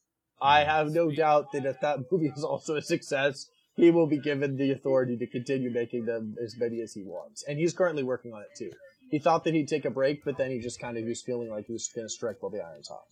[0.40, 4.18] I have no doubt that if that movie is also a success, he will be
[4.18, 8.02] given the authority to continue making them as many as he wants, and he's currently
[8.02, 8.72] working on it too.
[9.10, 11.48] He thought that he'd take a break, but then he just kind of was feeling
[11.48, 13.04] like he was going to strike while the iron's hot.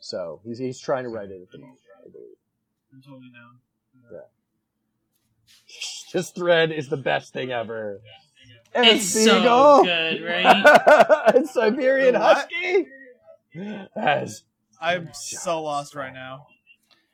[0.00, 2.36] So he's he's trying to write it at the moment, I believe.
[2.92, 3.58] I'm totally down.
[4.12, 4.18] Yeah.
[6.12, 8.02] This thread is the best thing ever.
[8.74, 9.84] And It's a so beagle.
[9.84, 11.32] good, right?
[11.34, 12.48] and Siberian what?
[12.52, 12.86] Husky.
[13.96, 14.44] As
[14.80, 16.46] I'm so lost right now.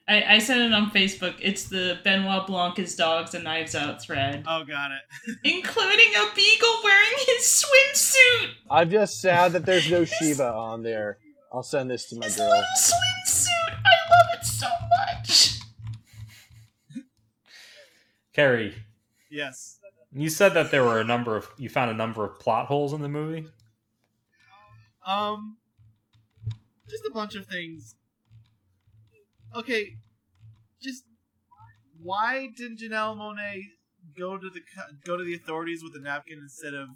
[0.07, 1.35] I, I sent it on Facebook.
[1.41, 5.37] It's the Benoit Blanc is dogs and knives out thread, Oh, got it.
[5.45, 8.51] including a beagle wearing his swimsuit.
[8.71, 11.19] I'm just sad that there's no Shiva on there.
[11.53, 12.49] I'll send this to my His girl.
[12.49, 13.75] little swimsuit.
[13.85, 14.67] I love it so
[15.15, 15.59] much.
[18.35, 18.75] Kerey,
[19.31, 19.78] Yes.
[20.13, 22.93] You said that there were a number of you found a number of plot holes
[22.93, 23.47] in the movie.
[25.07, 25.57] Um,
[26.89, 27.95] just a bunch of things.
[29.55, 29.97] Okay,
[30.83, 31.05] just
[32.03, 33.63] why didn't Janelle Monae
[34.17, 34.61] go to the
[35.05, 36.89] go to the authorities with a napkin instead of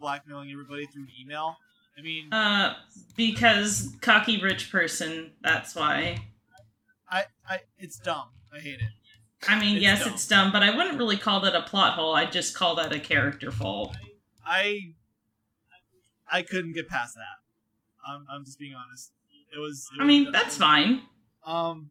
[0.00, 1.56] blackmailing everybody through email?
[1.98, 2.74] I mean, Uh,
[3.16, 5.32] because cocky rich person.
[5.42, 6.22] That's why.
[7.10, 8.28] I, I, it's dumb.
[8.54, 8.92] I hate it.
[9.46, 10.12] I mean, It's yes, dumb.
[10.14, 12.14] it's dumb, but I wouldn't really call that a plot hole.
[12.14, 13.96] I'd just call that a character fault.
[14.44, 14.94] I,
[16.30, 18.10] I couldn't get past that.
[18.10, 19.12] I'm, I'm just being honest.
[19.54, 19.88] It was.
[19.96, 21.02] it I was- mean, that's fine.
[21.46, 21.90] Um,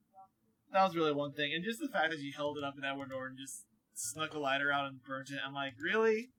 [0.73, 2.83] that was really one thing, and just the fact that you held it up in
[2.83, 5.39] Edward Norton just snuck a lighter out and burnt it.
[5.45, 6.29] I'm like, really?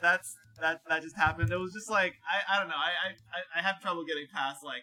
[0.00, 1.50] That's that that just happened.
[1.50, 2.76] It was just like I I don't know.
[2.76, 4.82] I I I- I have trouble getting past like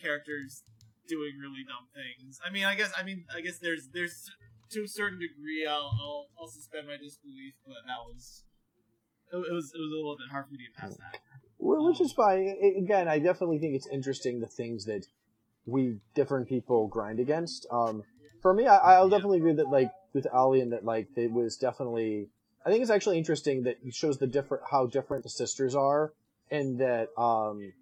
[0.00, 0.62] characters
[1.06, 2.40] doing really dumb things.
[2.44, 4.30] I mean, I guess I mean I guess there's there's
[4.70, 8.44] to a certain degree I'll I'll, I'll suspend my disbelief, but that was.
[9.32, 11.20] It it was it was a little bit hard for me to get past that.
[11.58, 12.48] Wh- Which is fine.
[12.78, 15.06] Again, I definitely think it's interesting the things that
[15.66, 17.66] we different people grind against.
[17.70, 18.02] Um,
[18.42, 21.56] for me, I, I'll definitely agree that like with Ali and that like it was
[21.56, 22.28] definitely.
[22.64, 26.12] I think it's actually interesting that it shows the different how different the sisters are,
[26.50, 27.72] and that um,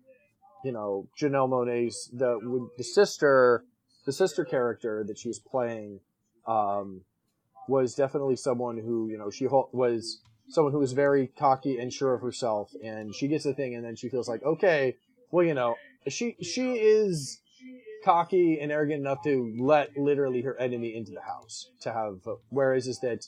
[0.65, 3.65] you know Janelle Monae's the the sister,
[4.07, 6.01] the sister character that she's playing,
[6.49, 7.03] um,
[7.69, 12.15] was definitely someone who you know she was someone who is very cocky and sure
[12.15, 14.97] of herself, and she gets a thing, and then she feels like, okay,
[15.31, 15.77] well, you know,
[16.09, 17.41] she she is
[18.05, 22.21] cocky and arrogant enough to let literally her enemy into the house to have.
[22.49, 23.27] Whereas is that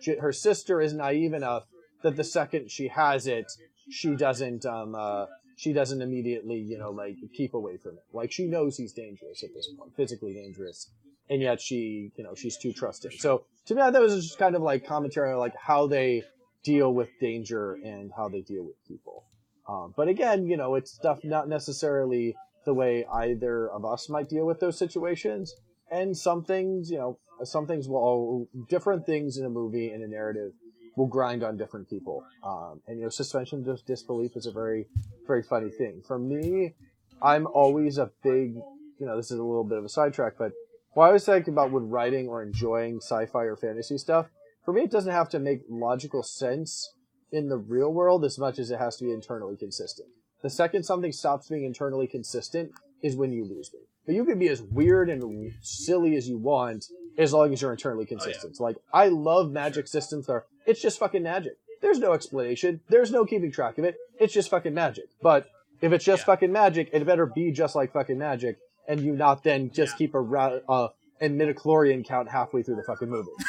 [0.00, 1.64] she, her sister is naive enough
[2.02, 3.46] that the second she has it,
[3.90, 8.04] she doesn't um uh, she doesn't immediately you know like keep away from it.
[8.12, 10.90] Like she knows he's dangerous at this point, physically dangerous,
[11.32, 13.12] and yet she you know she's too trusting.
[13.18, 16.24] So to me, that was just kind of like commentary on like how they
[16.62, 19.24] deal with danger and how they deal with people.
[19.68, 24.28] Um, but again, you know, it's stuff not necessarily the way either of us might
[24.28, 25.54] deal with those situations.
[25.90, 30.08] And some things, you know, some things will different things in a movie and a
[30.08, 30.52] narrative
[30.96, 32.24] will grind on different people.
[32.44, 34.86] Um, and you know, suspension of disbelief is a very,
[35.26, 36.02] very funny thing.
[36.06, 36.74] For me,
[37.22, 38.56] I'm always a big,
[38.98, 40.52] you know, this is a little bit of a sidetrack, but
[40.94, 44.26] what I always think about when writing or enjoying sci-fi or fantasy stuff,
[44.64, 46.92] for me, it doesn't have to make logical sense
[47.30, 50.08] in the real world as much as it has to be internally consistent.
[50.42, 52.72] The second something stops being internally consistent
[53.02, 53.80] is when you lose me.
[54.04, 56.86] But you can be as weird and silly as you want
[57.16, 58.60] as long as you're internally oh, consistent.
[58.60, 61.52] Like I love magic systems that are it's just fucking magic.
[61.80, 62.80] There's no explanation.
[62.88, 63.96] There's no keeping track of it.
[64.18, 65.04] It's just fucking magic.
[65.20, 65.46] But
[65.80, 66.26] if it's just Yeah.
[66.26, 68.58] fucking magic, it better be just like fucking magic,
[68.88, 69.98] and you not then just Yeah.
[69.98, 70.88] keep a ra- uh,
[71.20, 73.30] a midichlorian count halfway through the fucking movie.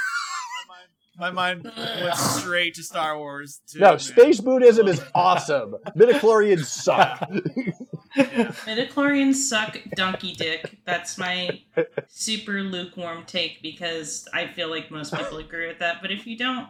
[1.19, 3.61] My mind went straight to Star Wars.
[3.67, 3.99] Too, No, man.
[3.99, 5.75] space Buddhism is awesome.
[5.95, 7.19] Midichlorians suck.
[8.15, 10.79] Midichlorians suck donkey dick.
[10.85, 11.61] That's my
[12.07, 16.01] super lukewarm take because I feel like most people agree with that.
[16.01, 16.67] But if you don't,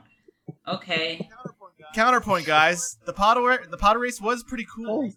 [0.67, 1.29] okay.
[1.95, 2.97] Counterpoint, guys.
[3.05, 3.37] The pod
[3.69, 5.09] the pod race was pretty cool.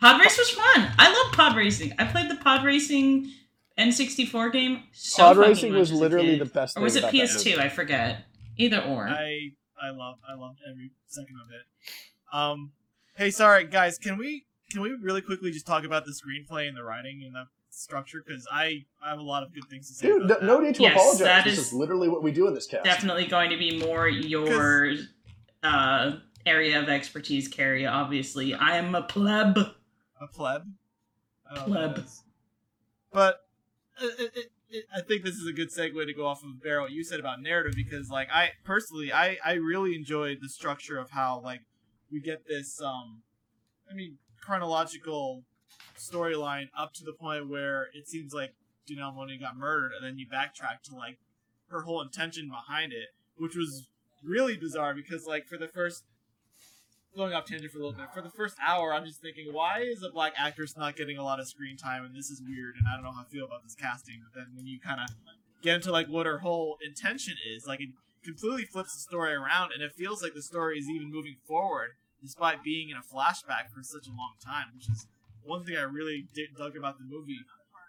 [0.00, 0.90] Pod race was fun.
[0.98, 1.92] I love pod racing.
[1.98, 3.30] I played the pod racing
[3.78, 4.82] N64 game.
[4.92, 7.58] So Pod racing was literally the best Or was it PS2?
[7.58, 8.24] I forget.
[8.56, 9.08] Either or.
[9.08, 12.36] I I love I loved every second of it.
[12.36, 12.72] Um,
[13.16, 16.76] hey, sorry guys, can we can we really quickly just talk about the screenplay and
[16.76, 18.22] the writing and the structure?
[18.26, 20.08] Because I I have a lot of good things to say.
[20.08, 21.18] Dude, about no, no need to Yes, apologize.
[21.20, 22.84] that This is is literally what we do in this cast.
[22.84, 24.94] Definitely going to be more your
[25.62, 26.12] uh,
[26.46, 27.90] area of expertise, Kerey.
[27.90, 29.58] Obviously, I am a pleb.
[30.20, 30.62] A pleb.
[31.50, 32.08] I don't know what Pleb.
[33.12, 33.40] But
[34.00, 36.84] it, it, it, I think this is a good segue to go off of Barrel
[36.84, 40.98] what you said about narrative because, like, I personally, I I really enjoyed the structure
[40.98, 41.60] of how like
[42.12, 43.22] we get this, um,
[43.90, 45.44] I mean, chronological
[45.98, 48.54] storyline up to the point where it seems like
[48.88, 51.18] Janelle Monáe got murdered, and then you backtrack to like
[51.70, 53.88] her whole intention behind it, which was
[54.22, 56.04] really bizarre because, like, for the first
[57.16, 58.12] going off tangent for a little bit.
[58.12, 61.24] For the first hour, I'm just thinking, why is a black actress not getting a
[61.24, 62.04] lot of screen time?
[62.04, 64.20] And this is weird, and I don't know how I feel about this casting.
[64.22, 65.08] But then when you kind of
[65.62, 67.90] get into like what her whole intention is, like it
[68.24, 71.90] completely flips the story around, and it feels like the story is even moving forward
[72.20, 75.06] despite being in a flashback for such a long time, which is
[75.44, 77.38] one thing I really did, dug about the movie.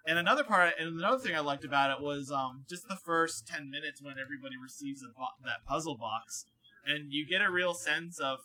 [0.05, 3.47] And another part, and another thing I liked about it was um, just the first
[3.47, 6.45] ten minutes when everybody receives bo- that puzzle box,
[6.85, 8.39] and you get a real sense of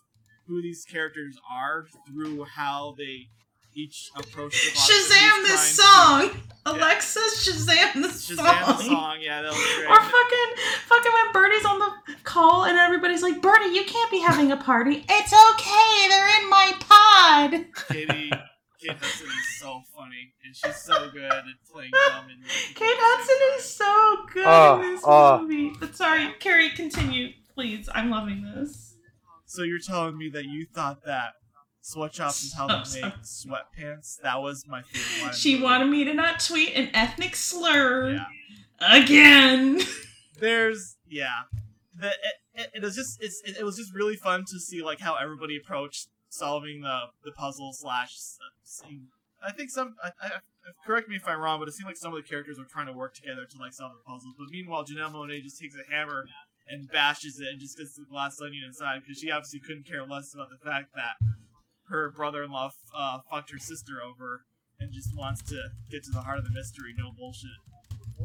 [0.46, 3.28] who these characters are through how they
[3.76, 4.88] each approach the box.
[4.88, 6.40] Shazam Who's this trying song!
[6.66, 8.46] Alexa, Shazam this to- song!
[8.46, 9.88] Shazam the song, yeah, that was great.
[9.90, 11.90] Or fucking, fucking when Birdie's on the
[12.22, 15.04] call and everybody's like, Birdie, you can't be having a party.
[15.08, 17.66] It's okay, they're in my pod.
[17.88, 18.30] Katie,
[18.80, 22.26] Kate Hudson is so funny, and she's so good at playing dumb.
[22.28, 22.44] And
[22.76, 25.38] Kate Hudson is so good Uh, in this uh.
[25.40, 25.72] movie.
[25.80, 27.88] But sorry, Kerey, continue, please.
[27.92, 28.93] I'm loving this.
[29.54, 31.34] So you're telling me that you thought that
[31.80, 34.20] sweatshops is how they make sweatpants?
[34.22, 35.34] That was my favorite line.
[35.34, 38.24] She wanted me to not tweet an ethnic slur Yeah.
[38.80, 39.80] again.
[40.40, 41.42] There's yeah.
[41.96, 42.14] The, it,
[42.54, 45.14] it, it was just it's, it, it was just really fun to see like how
[45.14, 48.16] everybody approached solving the the puzzle slash.
[48.64, 49.06] scene.
[49.46, 49.94] I think some.
[50.02, 50.30] I, I,
[50.86, 52.86] correct me if I'm wrong, but it seemed like some of the characters were trying
[52.86, 54.34] to work together to like solve the puzzles.
[54.38, 56.24] But meanwhile, Janelle Monae just takes a hammer
[56.68, 60.04] and bashes it and just gets the glass onion inside because she obviously couldn't care
[60.06, 61.16] less about the fact that
[61.88, 64.44] her brother-in-law uh, fucked her sister over
[64.80, 65.60] and just wants to
[65.90, 66.94] get to the heart of the mystery.
[66.96, 67.50] No bullshit.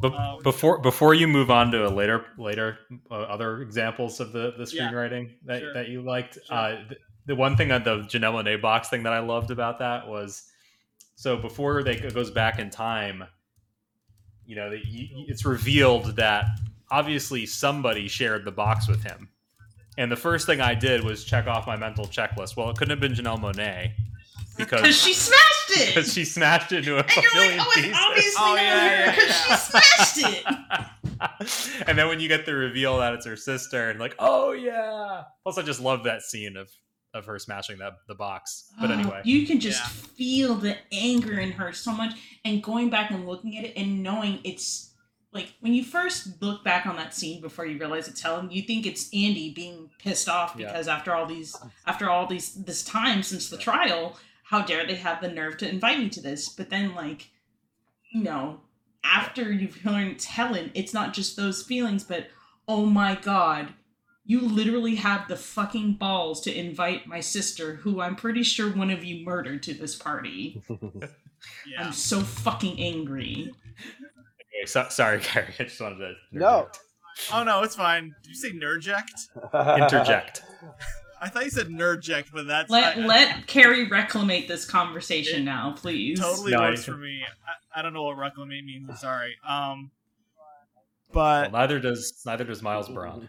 [0.00, 2.78] Be- Um, before before you move on to a later later
[3.10, 4.90] uh, other examples of the, the Yeah.
[4.90, 5.74] screenwriting that, Sure.
[5.74, 6.56] that you liked, Sure.
[6.56, 9.78] uh, the, the one thing on the Janelle Monae box thing that I loved about
[9.80, 10.50] that was
[11.16, 13.24] so before they it goes back in time,
[14.46, 16.46] you know, you, it's revealed that
[16.90, 19.28] obviously somebody shared the box with him.
[19.98, 22.56] And the first thing I did was check off my mental checklist.
[22.56, 23.92] Well, it couldn't have been Janelle Monae
[24.56, 25.94] Because because she smashed it.
[25.94, 27.96] because she smashed it into a and you're like, million oh, it's pieces.
[28.00, 29.56] obviously Oh, not yeah, her yeah, because yeah.
[29.56, 30.18] she smashed
[31.80, 31.84] it.
[31.86, 35.24] and then when you get the reveal that it's her sister, and like, oh yeah.
[35.42, 36.70] Plus, I just love that scene of
[37.12, 38.72] of her smashing that the box.
[38.80, 39.86] But Oh, anyway, you can just Yeah.
[40.16, 42.14] feel the anger in her so much,
[42.44, 44.89] and going back and looking at it and knowing it's
[45.32, 48.62] like when you first look back on that scene before you realize it's Helen, you
[48.62, 50.66] think it's Andy being pissed off Yeah.
[50.66, 51.56] because after all these,
[51.86, 55.68] after all these this time since the trial, how dare they have the nerve to
[55.68, 56.48] invite me to this?
[56.48, 57.30] But then like,
[58.12, 58.60] you know,
[59.04, 62.26] after you've learned it's Helen, it's not just those feelings, but
[62.66, 63.74] oh my god,
[64.24, 68.90] you literally have the fucking balls to invite my sister, who I'm pretty sure one
[68.90, 70.60] of you murdered, to this party.
[71.66, 71.86] Yeah.
[71.86, 73.54] I'm so fucking angry.
[74.60, 75.54] Okay, so, sorry, Gary.
[75.58, 76.68] I just wanted to No.
[77.32, 78.14] Oh no, it's fine.
[78.22, 79.28] Did you say nerdject?
[79.82, 80.42] interject.
[81.20, 85.44] I thought you said nerdject, but that's Let I- I- let Kerey reclamate this conversation
[85.44, 86.18] now, please.
[86.20, 87.22] totally No, works for me.
[87.74, 88.88] I, I don't know what reclamate means.
[88.88, 89.34] I'm sorry.
[89.46, 89.90] Um,
[91.12, 93.28] Well, but neither does neither does Miles Bron.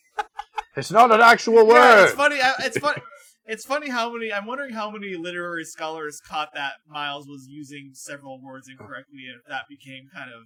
[0.76, 2.40] it's not an actual yeah, it's funny.
[2.40, 3.02] I- It's funny.
[3.46, 4.32] It's funny how many.
[4.32, 9.40] I'm wondering how many literary scholars caught that Miles was using several words incorrectly, and
[9.40, 10.42] if that became kind of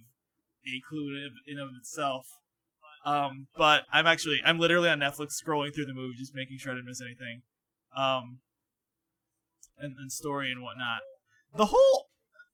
[0.67, 2.27] a clue in, of itself.
[3.03, 6.73] Um, but I'm actually, I'm literally on Netflix scrolling through the movie, just making sure
[6.73, 7.41] I didn't miss anything.
[7.97, 8.39] Um,
[9.79, 10.99] and, and story and whatnot.
[11.57, 12.09] The whole,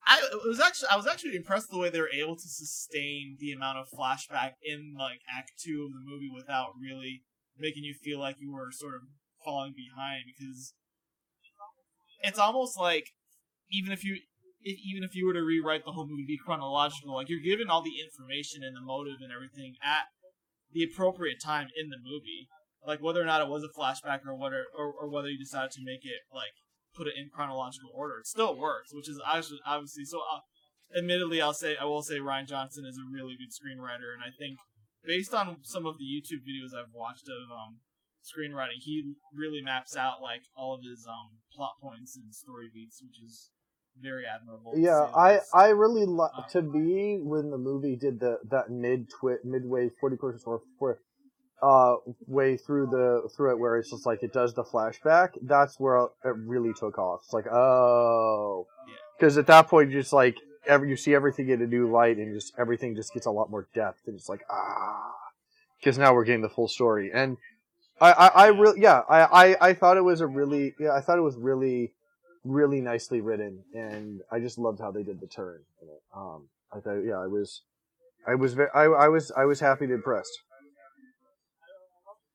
[0.06, 3.52] I was actually, I was actually impressed the way they were able to sustain the
[3.52, 7.24] amount of flashback in like Act Two of the movie without really
[7.60, 9.02] making you feel like you were sort of
[9.44, 10.74] falling behind because
[12.22, 13.10] it's almost like
[13.72, 14.18] even if you
[14.62, 17.70] if, even if you were to rewrite the whole movie be chronological like you're given
[17.70, 20.08] all the information and the motive and everything at
[20.74, 22.50] the appropriate time in the movie.
[22.86, 25.72] Like whether or not it was a flashback or whether or, or whether you decided
[25.72, 26.56] to make it like
[26.96, 30.42] put it in chronological order it still works which is actually obviously so uh,
[30.98, 34.34] admittedly i'll say i will say rian johnson is a really good screenwriter and i
[34.40, 34.58] think
[35.06, 37.78] based on some of the youtube videos i've watched of um
[38.24, 43.01] screenwriting, he really maps out like all of his um plot points and story beats,
[43.01, 43.49] which is
[44.01, 44.74] very admirable.
[44.76, 45.39] Yeah, I.
[45.53, 49.89] I really li- Uh, to be when the movie did the that mid twit midway
[49.99, 50.99] forty percent or for
[51.63, 51.95] uh
[52.28, 55.30] way through the through it where it's just like it does the flashback.
[55.41, 57.22] That's where it really took off.
[57.24, 58.93] It's like oh, Yeah.
[59.18, 60.38] because at that point you just like
[60.68, 63.49] every you see everything in a new light and just everything just gets a lot
[63.49, 65.11] more depth and it's like ah,
[65.80, 67.38] because now we're getting the full story and.
[68.00, 71.02] I, I, I really yeah I, I, I thought it was a really yeah I
[71.02, 71.93] thought it was really
[72.48, 75.62] really nicely written, and I just loved how they did the turn.
[75.82, 75.89] in.
[76.16, 77.62] Um, I thought, yeah, I was,
[78.28, 80.32] I was, very, I, I was, I was happy and impressed.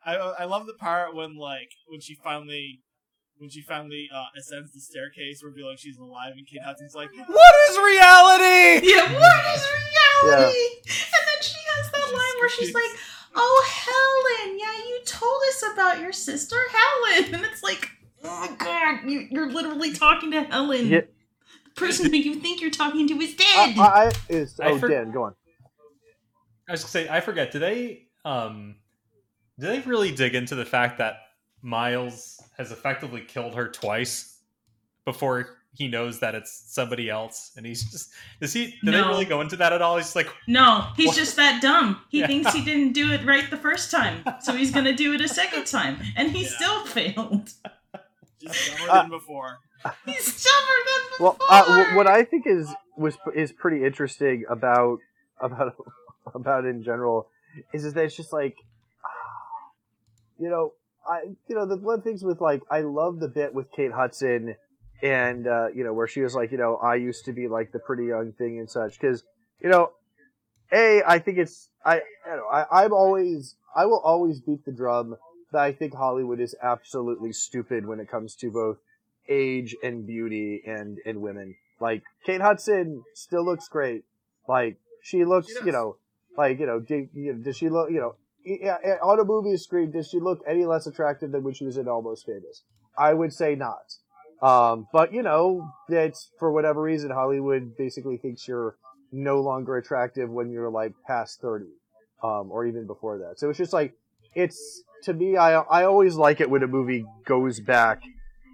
[0.04, 2.80] I I love the part when like when she finally
[3.38, 7.54] when she finally uh, ascends the staircase, revealing she's alive, and Kate Hudson's like, "What
[7.70, 10.58] is reality?" Yeah, what is reality?
[10.90, 12.90] And then she has that line where she's like,
[13.34, 13.64] "Oh,
[14.44, 17.88] Helen, yeah, you told us about your sister Helen," and it's like,
[18.24, 21.00] "Oh my god, you, you're literally talking to Helen." Yeah.
[21.64, 23.78] The person who you think you're talking to is dead.
[23.78, 25.34] I, I- is I oh for- Dan, go on.
[26.68, 27.50] I was gonna say I forget.
[27.52, 28.76] Do they um
[29.58, 31.16] do they really dig into the fact that
[31.62, 34.38] Miles has effectively killed her twice
[35.04, 38.10] before he knows that it's somebody else and he's just
[38.40, 39.08] does he do they No.
[39.08, 39.96] really go into that at all?
[39.96, 41.16] He's like no, he's What?
[41.16, 42.00] just that dumb.
[42.10, 42.26] He Yeah.
[42.26, 45.28] thinks he didn't do it right the first time, so he's gonna do it a
[45.28, 46.48] second time, and he Yeah.
[46.50, 47.50] still failed.
[48.40, 49.58] Just dumber Uh, than before.
[50.06, 51.46] He's dumber than Well, before.
[51.50, 54.98] uh, what I think is was is pretty interesting about
[55.40, 55.74] about
[56.34, 57.28] about it in general
[57.72, 58.56] is is that it's just like,
[60.38, 60.72] you know,
[61.08, 64.54] I you know the one things with like I love the bit with Kate Hudson
[65.02, 67.72] and uh, you know where she was like you know I used to be like
[67.72, 69.24] the pretty young thing and such because
[69.60, 69.92] you know
[70.72, 74.72] a I think it's I you know I I'm always I will always beat the
[74.72, 75.16] drum
[75.52, 78.78] that I think Hollywood is absolutely stupid when it comes to both
[79.28, 81.56] age and beauty and and women.
[81.80, 84.04] Like Kate Hudson still looks great.
[84.48, 85.96] Like she looks, She you know,
[86.36, 88.14] like you know, do, you know, does she look, you know,
[89.02, 91.88] on a movie screen, does she look any less attractive than when she was in
[91.88, 92.62] Almost Famous?
[92.96, 93.96] I would say not.
[94.42, 98.76] Um, but you know, that's for whatever reason, Hollywood basically thinks you're
[99.12, 101.70] no longer attractive when you're like past thirty,
[102.22, 103.38] um, or even before that.
[103.38, 103.94] So it's just like
[104.34, 105.36] it's to me.
[105.36, 108.02] I I always like it when a movie goes back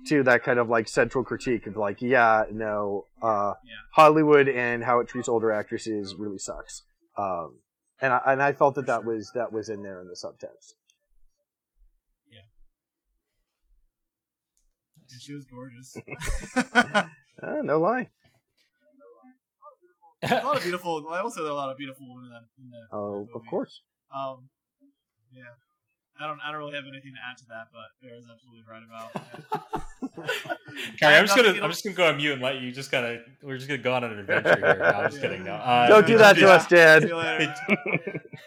[0.08, 3.72] to that kind of like central critique of like, yeah, no, uh, Yeah.
[3.92, 6.82] Hollywood and how it treats older actresses really sucks.
[7.16, 7.56] Um,
[8.00, 10.74] and I, and I felt that that was that was in there in the subtext.
[15.12, 15.96] And she was gorgeous.
[17.40, 18.08] Uh, no lie.
[20.24, 21.06] a lot of beautiful.
[21.08, 22.88] I also there are a lot of beautiful women in that.
[22.90, 23.82] Oh, that of course.
[24.12, 24.48] Um,
[25.32, 25.44] yeah.
[26.20, 26.40] I don't.
[26.44, 29.12] I don't really have anything to add to that, but Bear is absolutely right about.
[31.00, 33.20] Kerey, I'm just gonna I'm just gonna go on mute and let you just gotta
[33.40, 34.78] we're just gonna go on an adventure here.
[34.80, 35.44] No, I'm just kidding.
[35.44, 35.54] No.
[35.54, 37.02] Uh, Don't do that to us, Dad.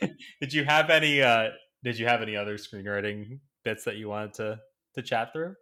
[0.01, 1.51] Did, did you have any uh
[1.83, 4.59] did you have any other screenwriting bits that you wanted to
[4.95, 5.55] to chat through?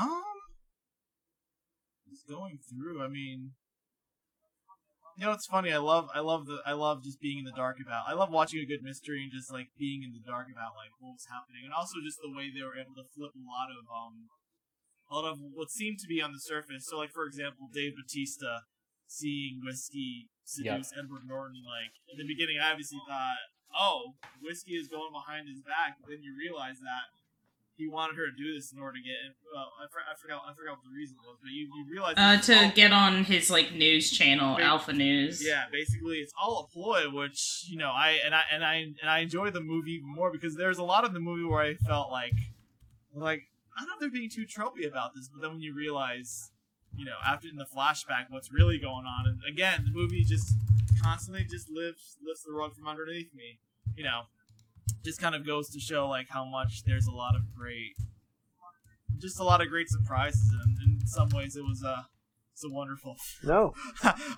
[0.00, 0.22] Um,
[2.08, 3.02] just going through.
[3.02, 3.52] I mean,
[5.18, 5.72] you know, it's funny.
[5.72, 8.08] I love, I love the, I love just being in the dark about.
[8.08, 10.96] I love watching a good mystery and just like being in the dark about like
[10.98, 13.68] what was happening, and also just the way they were able to flip a lot
[13.68, 14.32] of um,
[15.10, 16.88] a lot of what seemed to be on the surface.
[16.88, 18.64] So, like for example, Dave Bautista
[19.10, 21.66] seeing whiskey seduce Edward Norton.
[21.66, 23.44] Like in the beginning, I obviously thought,
[23.76, 25.98] oh, whiskey is going behind his back.
[26.00, 27.12] But then you realize that
[27.80, 29.16] he wanted her to do this in order to get.
[29.52, 30.42] Well, I, for, I forgot.
[30.46, 33.24] I forgot what the reason was, but you, you realize Uh, to all- get on
[33.24, 35.44] his like news channel, Alpha News.
[35.44, 39.08] Yeah, basically, it's all a ploy, which you know, I and I and I and
[39.10, 41.74] I enjoy the movie even more because there's a lot of the movie where I
[41.74, 42.34] felt like,
[43.14, 43.42] like
[43.76, 46.50] I don't know if they're being too tropey about this, but then when you realize,
[46.96, 50.52] you know, after in the flashback, what's really going on, and again, the movie just
[51.02, 53.58] constantly just lifts lifts the rug from underneath me,
[53.96, 54.22] you know,
[55.04, 57.94] just kind of goes to show like how much there's a lot of great,
[59.18, 62.02] just a lot of great surprises, and in some ways, it was uh,
[62.60, 63.72] it's a wonderful No.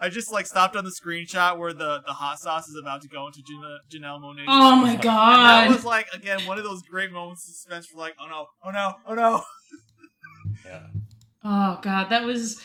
[0.00, 3.08] I just like stopped on the screenshot where the, the hot sauce is about to
[3.08, 4.44] go into Janelle, Janelle Monae.
[4.46, 7.98] Oh my And that was like again one of those great moments of suspense for
[7.98, 9.42] like, oh no, oh no, oh no.
[10.64, 10.86] Yeah.
[11.44, 12.62] Oh god, that was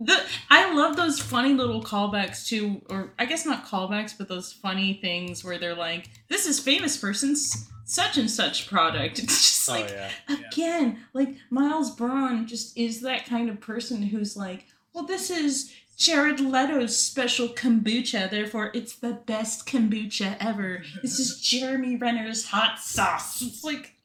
[0.00, 4.52] the I love those funny little callbacks to or I guess not callbacks, but those
[4.52, 9.18] funny things where they're like, This is famous person's such and such product.
[9.22, 10.10] It's just Oh like yeah.
[10.28, 15.72] again, like Miles Bron just is that kind of person who's like, Well, this is
[15.96, 20.82] Jared Leto's special kombucha, therefore it's the best kombucha ever.
[21.02, 23.42] This is Jeremy Renner's hot sauce.
[23.42, 23.96] It's like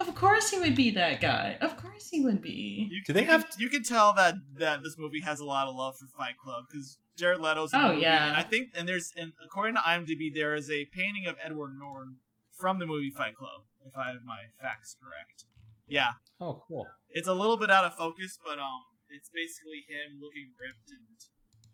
[0.00, 1.56] of course he would be that guy.
[1.60, 2.88] Of course he would be.
[2.90, 5.68] You, Do they have- Can, you can tell that that this movie has a lot
[5.68, 7.72] of love for Fight Club because Jared Leto's.
[7.72, 8.28] In the Oh, movie, yeah.
[8.28, 11.72] And I think and there's and according to IMDb there is a painting of Edward
[11.78, 12.16] Norton
[12.58, 13.62] from the movie Fight Club.
[13.86, 15.44] If I have my facts correct.
[15.88, 16.86] Yeah, Oh cool.
[17.10, 21.00] it's a little bit out of focus, but um, it's basically him looking ripped and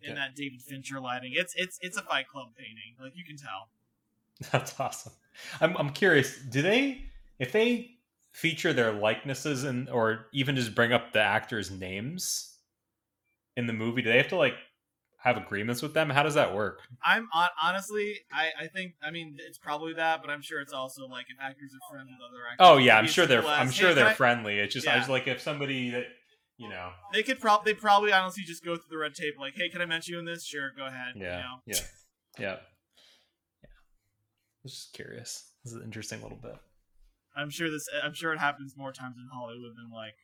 [0.01, 0.15] in Yeah.
[0.15, 1.33] that David Fincher lighting.
[1.35, 3.69] It's it's it's a Fight Club painting, like you can tell.
[4.51, 5.13] That's awesome.
[5.61, 6.37] I'm I'm curious.
[6.39, 7.03] Do they
[7.37, 7.91] if they
[8.31, 12.57] feature their likenesses and or even just bring up the actors' names
[13.57, 14.01] in the movie?
[14.01, 14.55] Do they have to like
[15.17, 16.09] have agreements with them?
[16.09, 16.81] How does that work?
[17.03, 20.71] I'm on, honestly, I, I think, I mean, it's probably that, but I'm sure it's
[20.73, 22.57] also like if actors are friends with other actors.
[22.59, 23.45] Oh yeah, I'm sure they're.
[23.45, 24.59] I'm sure "Hey, they're I-" friendly.
[24.59, 24.99] It's just I Yeah.
[24.99, 26.05] was like if somebody that
[26.57, 26.91] you know.
[27.13, 29.35] They could probably, they probably honestly just go through the red tape.
[29.39, 30.45] Like, hey, can I mention you in this?
[30.45, 31.13] Sure, go ahead.
[31.15, 31.23] Yeah.
[31.23, 31.55] You know?
[31.65, 31.75] Yeah.
[32.37, 32.45] Yeah.
[32.47, 32.55] Yeah.
[33.63, 35.51] I was just curious.
[35.63, 36.55] This is an interesting little bit.
[37.35, 37.87] I'm sure this.
[38.03, 40.15] I'm sure it happens more times in Hollywood than like,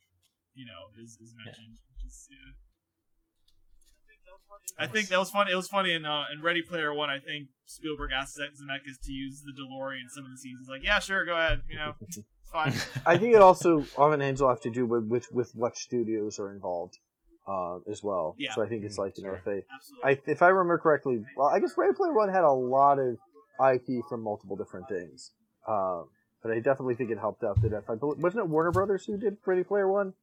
[0.53, 1.77] you know, is, is mentioned.
[2.01, 2.53] Just, yeah.
[4.77, 5.51] I think that was funny.
[5.51, 7.09] It was funny in uh, in Ready Player One.
[7.09, 10.59] I think Spielberg asked Zemeckis to use the DeLorean in some of the scenes.
[10.59, 11.61] He's like, "Yeah, sure, go ahead.
[11.69, 12.19] You know, it's
[12.51, 12.73] fine."
[13.05, 16.39] I think it also often hands will have to do with, with, with what studios
[16.39, 16.97] are involved
[17.47, 18.35] uh, as well.
[18.37, 18.53] Yeah.
[18.53, 19.63] So I think it's like you know if they,
[20.03, 23.17] I if I remember correctly, well I guess Ready Player One had a lot of
[23.73, 25.31] IP from multiple different things.
[25.67, 26.09] Um,
[26.45, 29.03] but I definitely think it helped out that if I bel- wasn't it Warner Brothers
[29.05, 30.13] who did Ready Player One?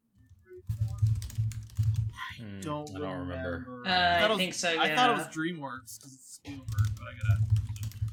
[2.39, 3.83] Hmm, don't, I don't remember.
[3.85, 5.27] Uh, thought I it was- think so, I thought it was.
[5.27, 7.41] DreamWorks because it's Spielberg, but I gotta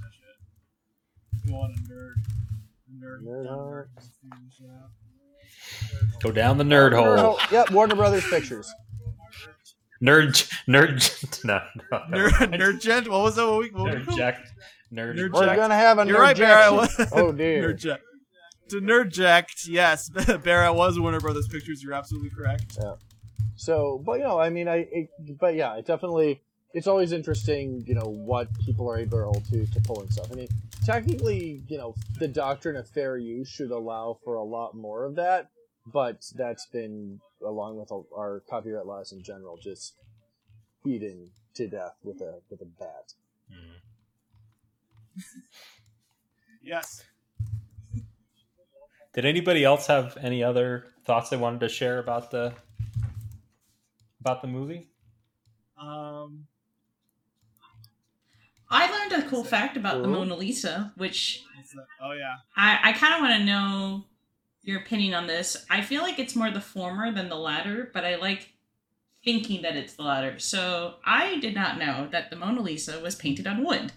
[0.01, 0.37] that shit.
[1.51, 2.15] Go on a nerd.
[2.99, 3.21] Nerd.
[3.23, 3.89] Nerd dumb nerd.
[6.23, 7.37] Go down the nerd hole.
[7.51, 8.73] Yep, Warner Brothers Pictures.
[10.01, 10.49] Nerd.
[10.67, 11.45] Nerd.
[11.45, 11.61] No.
[11.91, 12.17] no, no.
[12.17, 13.07] Nerd, nerd gent.
[13.07, 13.45] What was that?
[13.45, 14.47] What we, what we Nerd jack.
[14.93, 15.15] Nerd.
[15.15, 15.57] Nerd We're Jack.
[15.57, 17.09] gonna have a You're nerd right, Barrett.
[17.13, 17.69] Oh dear.
[17.73, 18.01] Nerd jack.
[18.69, 20.09] To nerd jacked, yes.
[20.43, 21.81] Barrett was a Warner Brothers Pictures.
[21.81, 22.77] You're absolutely correct.
[22.81, 22.95] Yeah.
[23.55, 25.09] So, but you know, I mean, I, it,
[25.39, 26.41] but yeah, it definitely,
[26.73, 30.31] it's always interesting, you know, what people are able to to pull and stuff.
[30.31, 30.47] I mean,
[30.85, 35.15] technically, you know, the doctrine of fair use should allow for a lot more of
[35.15, 35.49] that,
[35.85, 39.93] but that's been, along with our copyright laws in general, just
[40.83, 43.13] beaten to death with a with a bat.
[43.51, 43.73] Hmm.
[46.61, 47.03] Yes.
[49.13, 52.53] Did anybody else have any other thoughts they wanted to share about the
[54.21, 54.89] about the movie?
[55.77, 56.47] Um.
[58.71, 61.43] I learned a cool fact about the Mona Lisa, which?
[62.03, 62.35] Oh yeah.
[62.55, 64.05] I, I kind of want to know
[64.61, 65.65] your opinion on this.
[65.71, 68.53] I feel like it's more the former than the latter, but I like
[69.23, 70.37] thinking that it's the latter.
[70.37, 73.91] So I did not know that the Mona Lisa was painted on wood,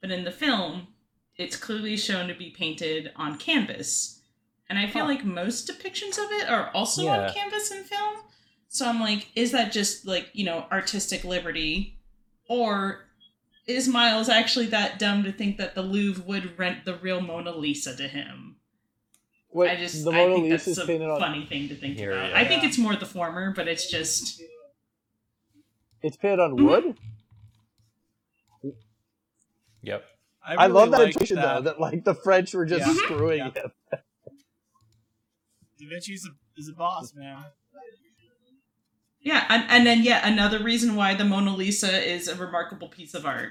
[0.00, 0.88] but in the film,
[1.36, 4.20] it's clearly shown to be painted on canvas.
[4.68, 5.12] And I feel Huh.
[5.12, 7.26] like most depictions of it are also Yeah.
[7.28, 8.16] on canvas in film.
[8.68, 11.98] So I'm like, is that just like, you know, artistic liberty?
[12.48, 13.08] Or
[13.66, 17.54] is Miles actually that dumb to think that the Louvre would rent the real Mona
[17.56, 18.56] Lisa to him?
[19.50, 22.12] Wait, I just the I Mona think Lisa's that's a funny thing to think Here,
[22.12, 22.30] about.
[22.30, 22.38] yeah.
[22.38, 24.42] I think it's more the former, but it's just
[26.02, 26.64] It's painted on Mhm.
[26.68, 26.98] wood.
[29.82, 30.04] Yep.
[30.44, 31.60] I, I, love that like intuition though.
[31.62, 32.92] That like the French were just Yeah.
[32.92, 32.98] Mm-hmm.
[33.04, 33.62] screwing Yeah.
[33.62, 33.70] him.
[35.78, 37.44] Da Vinci's a, is a boss, man.
[39.20, 43.14] yeah, and, and then yet another reason why the Mona Lisa is a remarkable piece
[43.14, 43.50] of art.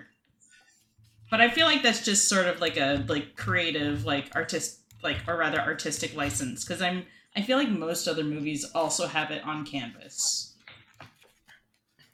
[1.31, 5.17] But I feel like that's just sort of like a like creative, like artist, like
[5.27, 7.05] or rather artistic license, because I'm
[7.35, 10.53] I feel like most other movies also have it on canvas.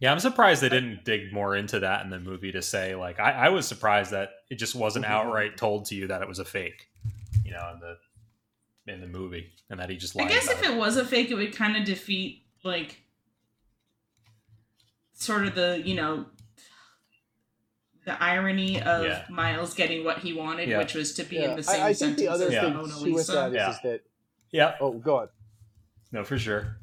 [0.03, 3.21] Yeah, I'm surprised they didn't dig more into that in the movie to say like
[3.21, 5.13] I, I was surprised that it just wasn't mm-hmm.
[5.13, 6.89] outright told to you that it was a fake,
[7.45, 10.69] you know, in the in the movie, and that he just I guess about if
[10.71, 13.01] it was a fake, it would kind of defeat like
[15.13, 16.25] sort of the you know
[18.05, 19.23] the irony of Yeah.
[19.29, 20.79] Miles getting what he wanted, Yeah.
[20.79, 22.51] which was to be Yeah, in the same I, I think sentence the other as
[22.51, 22.61] Yeah.
[22.63, 23.31] thing Mona too with Lisa.
[23.31, 23.69] that is, Yeah.
[23.69, 24.01] is that.
[24.51, 25.29] Yeah, Oh, go on,
[26.11, 26.75] no, for sure.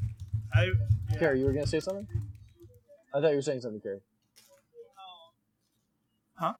[0.54, 0.64] I
[1.10, 1.18] yeah.
[1.18, 1.40] Kerey.
[1.40, 2.08] You were gonna say something.
[3.12, 4.00] I thought you were saying something, Kerey.
[6.34, 6.54] Huh?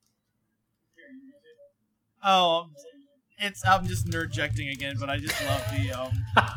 [2.23, 2.71] Oh,
[3.39, 6.13] it's I'm just nerdjecting again, but I just love the um.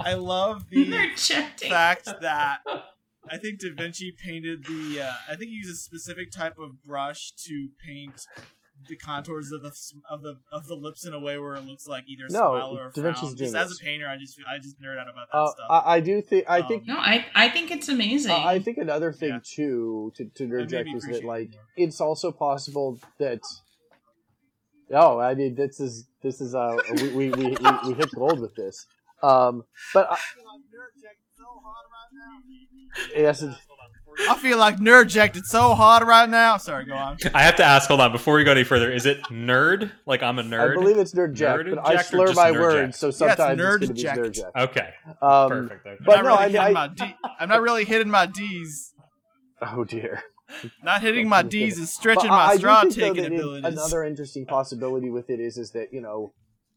[0.00, 1.16] I love the They're
[1.68, 2.58] fact that
[3.30, 5.02] I think Da Vinci painted the.
[5.02, 8.26] Uh, I think he used a specific type of brush to paint
[8.88, 9.72] the contours of the
[10.10, 12.38] of the of the lips in a way where it looks like either a No,
[12.56, 13.34] smile or a Da Vinci's frown.
[13.34, 15.66] doing Just as a painter, I just I just nerd out about that Uh, stuff.
[15.70, 16.44] I, I do think.
[16.48, 16.86] I Um, think.
[16.86, 18.32] No, I I think it's amazing.
[18.32, 19.40] Uh, I think another thing Yeah.
[19.42, 23.40] too to to That made interject is that like it it's also possible that.
[24.94, 28.40] Oh, I mean, this is this is uh we we, we, we, we hit gold
[28.40, 28.86] with this.
[29.22, 29.64] Um,
[29.94, 30.18] but I,
[33.16, 33.54] yes, it-
[34.28, 36.56] I feel like nerdjected so hard right now.
[36.56, 37.16] Sorry, go on.
[37.34, 37.88] I have to ask.
[37.88, 39.90] Hold on, before we go any further, is it nerd?
[40.06, 40.72] Like I'm a nerd.
[40.72, 43.18] I believe it's nerd Nerd but I jacked slur my words, jacked?
[43.18, 44.40] so Yeah, it's sometimes it's, nerd going to be jacked.
[44.56, 44.88] Okay,
[45.20, 45.86] Um, perfect.
[45.86, 45.96] Okay.
[46.04, 48.26] but I'm no, not I, really hitting I my D- I'm not really hitting my
[48.26, 48.92] D's.
[49.62, 50.22] oh dear.
[50.82, 53.32] Not hitting my D's is stretching But my I do straw think, though, taking that
[53.32, 53.64] abilities.
[53.64, 56.34] Another interesting possibility with it is is that you know,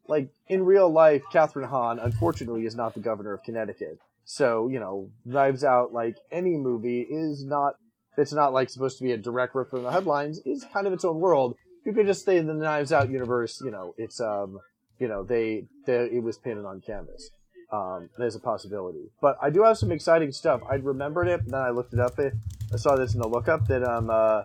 [0.07, 3.99] like in real life, Kathryn Hahn unfortunately is not the governor of Connecticut.
[4.25, 7.75] So you know, Knives Out, like any movie, is not,
[8.17, 10.93] it's not like supposed to be a direct rip from the headlines is kind of
[10.93, 11.55] its own world.
[11.85, 14.59] You could just say in the Knives Out universe, you know, it's um,
[14.99, 17.29] you know, they, they it was painted on canvas.
[17.71, 20.61] Um, there's a possibility, but I do have some exciting stuff.
[20.69, 22.19] I remembered it, then I looked it up.
[22.19, 24.43] I saw this in the lookup that um, uh,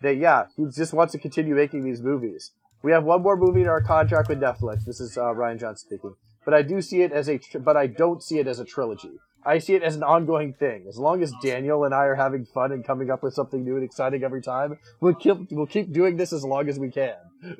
[0.00, 2.52] that yeah, he just wants to continue making these movies.
[2.82, 4.84] We have one more movie in our contract with Netflix.
[4.84, 6.14] This is uh, Rian Johnson speaking,
[6.44, 8.64] but I do see it as a, tr- but I don't see it as a
[8.64, 9.12] trilogy.
[9.44, 10.84] I see it as an ongoing thing.
[10.88, 13.74] As long as Daniel and I are having fun and coming up with something new
[13.74, 17.16] and exciting every time, we'll keep we'll keep doing this as long as we can.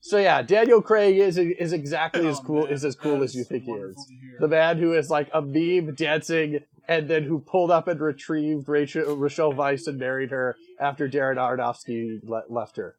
[0.00, 3.34] so yeah, Daniel Craig is is exactly as Oh, cool man, is as cool as
[3.34, 3.96] you think he is.
[4.38, 8.68] The man who is like a meme dancing and then who pulled up and retrieved
[8.68, 12.96] Rachel Rochelle Weisz and married her after Darren Aronofsky le- left her.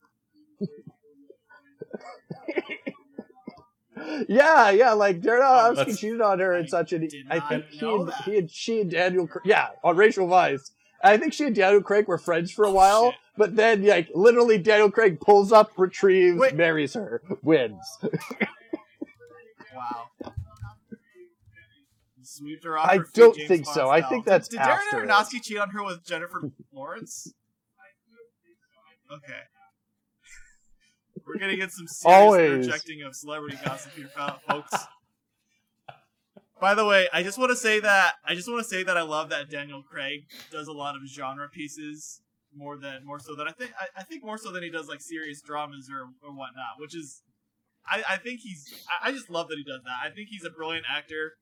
[4.29, 7.01] yeah, yeah, like Darren Aronofsky that's- cheated on her in I such an.
[7.07, 8.21] did I not think he know and, that.
[8.23, 10.71] he and she and Daniel, Cra- yeah, on Rachel Weisz.
[11.03, 13.19] I think she and Daniel Craig were friends for a Oh, while, shit.
[13.37, 16.55] but then like literally Daniel Craig pulls up, retrieves, Wait.
[16.55, 17.85] marries her, wins.
[19.75, 20.05] Wow.
[22.21, 22.89] Sweeped her off.
[22.89, 23.89] I her don't James think Bond so.
[23.89, 25.09] I think that's Did, after Darren it.
[25.09, 27.33] Aronofsky cheat on her with Jennifer Lawrence?
[29.11, 29.39] Okay.
[31.25, 32.51] We're gonna get some serious Always.
[32.67, 34.73] interjecting of celebrity gossip here, fo- folks.
[36.59, 38.95] By the way, I just want to say that I just want to say that
[38.97, 42.21] I love that Daniel Craig does a lot of genre pieces
[42.55, 44.87] more than more so than I think I, I think more so than he does
[44.87, 47.21] like serious dramas or, or whatnot, which is
[47.85, 49.99] I, I think he's I, I just love that he does that.
[50.03, 51.33] I think he's a brilliant actor,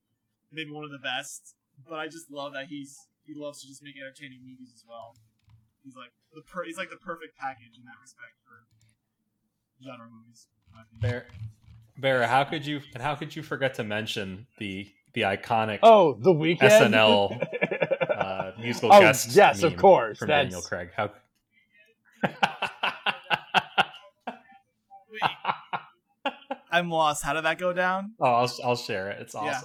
[0.51, 1.53] maybe one of the best.
[1.87, 5.13] But I just love that he's he loves to just make entertaining movies as well.
[5.83, 8.65] He's like the per, he's like the perfect package in that respect for
[9.83, 10.47] genre movies.
[10.69, 11.01] in my opinion.
[11.01, 11.25] Bear,
[12.19, 16.13] Bear, how could you and how could you forget to mention the the iconic Oh,
[16.13, 16.59] the Weeknd.
[16.59, 17.45] SNL
[18.17, 19.35] uh, musical Oh, guest?
[19.35, 20.89] yes, of course, from that's- Daniel Craig.
[20.95, 21.11] How?
[26.71, 27.23] I'm lost.
[27.23, 28.13] How did that go down?
[28.19, 29.21] oh, I'll I'll share it.
[29.21, 29.61] It's Yeah.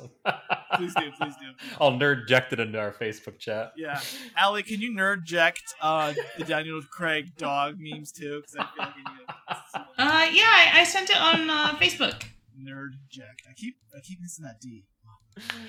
[0.84, 0.88] Awesome.
[0.88, 1.76] Please do, please do.
[1.80, 3.72] I'll nerdject it into our Facebook chat.
[3.76, 4.00] Yeah,
[4.36, 8.40] Allie, can you nerdject uh, the Daniel Craig dog memes too?
[8.42, 11.74] Because I feel like I need to Uh, yeah, I, I sent it on uh,
[11.76, 12.22] Facebook.
[12.60, 13.48] nerdject.
[13.48, 14.84] I keep I keep missing that D.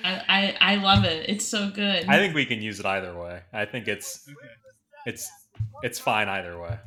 [0.04, 1.30] I, I I love it.
[1.30, 2.06] It's so good.
[2.08, 3.42] I think we can use it either way.
[3.52, 4.48] I think it's Okay.
[5.06, 5.30] it's
[5.84, 6.78] it's fine either way.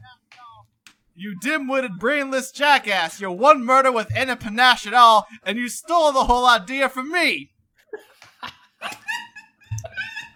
[1.14, 3.20] You dim-witted, brainless jackass!
[3.20, 7.12] You're one murder with any panache at all, and you stole the whole idea from
[7.12, 7.50] me!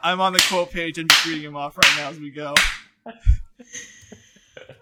[0.04, 2.52] I'm on the quote page and just reading him off right now as we go.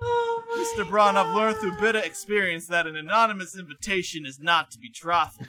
[0.03, 0.43] Oh
[0.77, 0.87] Mr.
[0.89, 5.47] Bron, I've learned through bitter experience that an anonymous invitation is not to be trifled.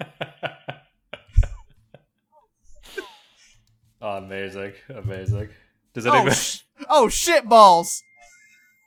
[4.00, 5.48] oh, amazing, amazing.
[5.92, 6.36] Does Oh, anybody?
[6.36, 8.02] sh- oh shit balls!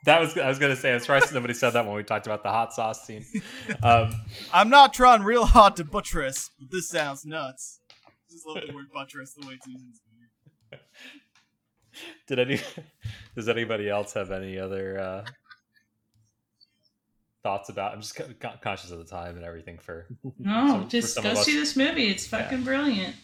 [0.06, 0.94] that was I was gonna say.
[0.94, 3.26] I'm surprised nobody said that when we talked about the hot sauce scene.
[3.84, 4.12] Um,
[4.54, 7.80] I'm not trying real hard to buttress, but this sounds nuts.
[8.08, 10.09] I Just love the word buttress the way it's used in this movie.
[12.28, 12.60] did any?
[13.36, 15.26] Does anybody else have any other uh,
[17.44, 17.94] thoughts about?
[17.94, 20.08] I'm just co- co- conscious of the time and everything for
[20.40, 22.08] No, some- just some go see this movie.
[22.08, 23.16] It's fucking brilliant.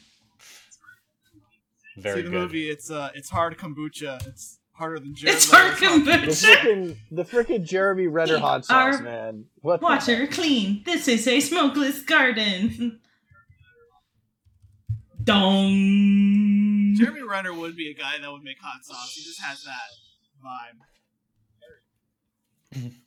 [1.98, 2.40] very See the good.
[2.42, 4.26] movie, it's uh, it's hard kombucha.
[4.28, 6.56] It's harder than Jared It's hard Leto's hot The kombucha.
[6.58, 9.46] freaking the freaking Jeremy Renner hot sauce, man.
[9.62, 10.84] What the Water clean.
[10.86, 13.00] This is a smokeless garden.
[15.24, 16.25] Dong.
[16.96, 19.14] Jeremy Renner would be a guy that would make hot sauce.
[19.14, 19.92] He just has that
[22.74, 22.92] vibe.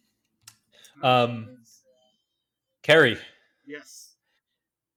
[1.03, 1.59] Um,
[2.83, 3.19] Kerey,
[3.67, 4.15] Yes.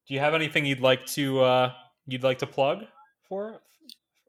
[0.07, 1.73] do you have anything you'd like to uh,
[2.07, 2.85] you'd like to plug
[3.29, 3.61] for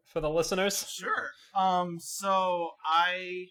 [0.05, 0.87] for the listeners?
[0.87, 1.31] Sure.
[1.55, 1.99] Um.
[1.99, 3.47] So I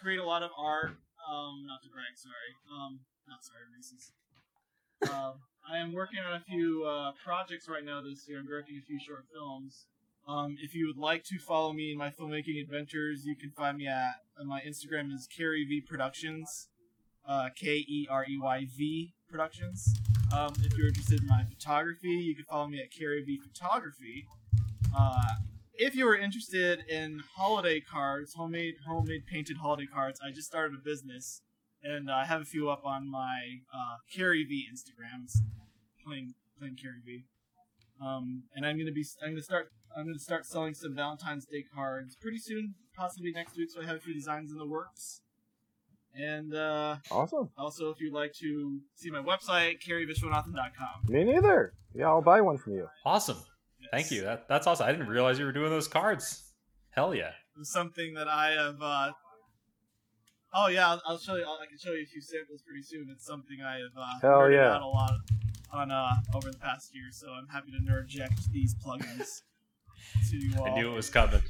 [0.00, 0.90] create a lot of art.
[1.28, 1.64] Um.
[1.66, 2.14] Not to brag.
[2.14, 2.34] Sorry.
[2.72, 3.00] Um.
[3.28, 4.12] Not sorry, Reese's.
[5.12, 5.40] Um.
[5.68, 8.38] I am working on a few uh, projects right now this year.
[8.38, 9.86] I'm directing a few short films.
[10.28, 13.78] Um, if you would like to follow me in my filmmaking adventures, you can find
[13.78, 16.68] me at uh, my Instagram is Kerey V Productions,
[17.26, 19.94] uh, K E R E Y V Productions.
[20.36, 24.26] Um, if you're interested in my photography, you can follow me at Kerey V Photography.
[24.94, 25.36] Uh,
[25.72, 30.78] if you are interested in holiday cards, homemade homemade painted holiday cards, I just started
[30.78, 31.40] a business,
[31.82, 35.38] and I have a few up on my uh, V Instagrams,
[36.04, 37.24] plain plain Kerey V.
[38.04, 41.64] Um, and I'm gonna be I'm gonna start I'm gonna start selling some Valentine's Day
[41.74, 43.68] cards pretty soon, possibly next week.
[43.68, 45.22] So I have a few designs in the works.
[46.14, 47.50] And uh, Awesome.
[47.58, 51.08] also, if you'd like to see my website, carrievishwanathan.com.
[51.08, 51.74] Me neither.
[51.94, 52.88] Yeah, I'll buy one from you.
[53.04, 53.38] Awesome.
[53.90, 54.22] Thank you.
[54.22, 54.86] That, that's awesome.
[54.86, 56.44] I didn't realize you were doing those cards.
[56.90, 57.32] Hell yeah.
[57.58, 58.80] It something that I have.
[58.80, 59.12] Uh...
[60.54, 61.42] Oh yeah, I'll, I'll show you.
[61.44, 63.08] I can show you a few samples pretty soon.
[63.12, 64.74] It's something I have uh, Hell nerded yeah.
[64.76, 65.12] out a lot
[65.72, 67.06] on uh, over the past year.
[67.10, 69.42] So I'm happy to nerdject these plugins
[70.30, 70.54] to you.
[70.64, 71.42] I knew it was coming.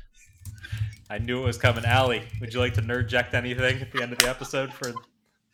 [1.11, 1.85] I knew it was coming.
[1.85, 4.93] Allie, would you like to nerdject anything at the end of the episode for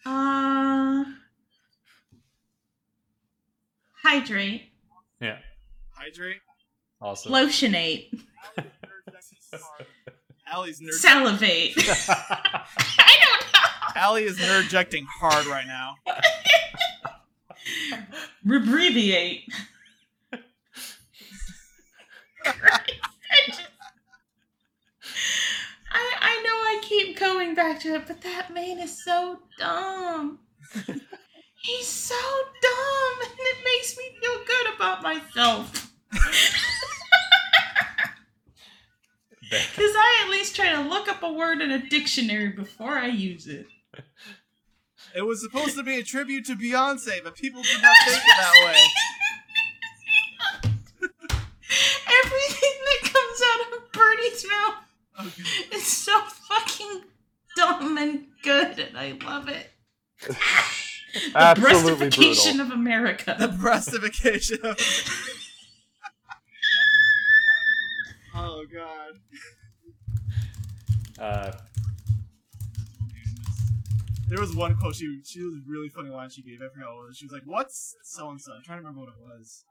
[0.06, 1.04] Uh,
[4.02, 4.70] hydrate,
[5.20, 5.38] Yeah.
[5.90, 6.40] Hydrate.
[7.00, 7.32] Awesome.
[7.32, 8.08] lotionate,
[10.46, 10.92] Allie's nerd.
[10.92, 11.72] salivate.
[12.08, 14.00] I don't know.
[14.00, 15.96] Allie is nerdjecting hard right now.
[18.46, 19.44] Rebreviate.
[25.92, 30.38] I, I know I keep going back to it, but that man is so dumb.
[31.62, 32.14] He's so
[32.60, 35.92] dumb, and it makes me feel good about myself.
[39.50, 43.06] Because I at least try to look up a word in a dictionary before I
[43.06, 43.66] use it.
[45.14, 48.36] It was supposed to be a tribute to Beyonce, but people did not take it
[48.36, 48.74] that way.
[52.24, 53.40] Everything that comes
[54.52, 54.74] out
[55.18, 55.76] of Okay.
[55.76, 56.18] is so
[56.48, 57.02] fucking
[57.56, 59.70] dumb and good, and I love it.
[60.26, 60.36] the
[61.36, 62.60] Absolutely breastification brutal.
[62.66, 63.36] of America.
[63.38, 64.76] The breastification of.
[68.34, 69.20] oh god.
[71.18, 71.52] Uh,
[74.26, 76.60] There was one quote she she was a really funny line she gave.
[76.60, 77.16] I forgot what it was.
[77.18, 79.64] She was like, "What's so and so?" I'm trying to remember what it was.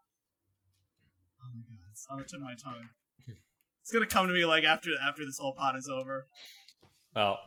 [1.44, 2.88] Oh my god, it's on the tip of my tongue.
[3.84, 6.26] It's gonna come to me like after after this whole pot is over.
[7.16, 7.38] well,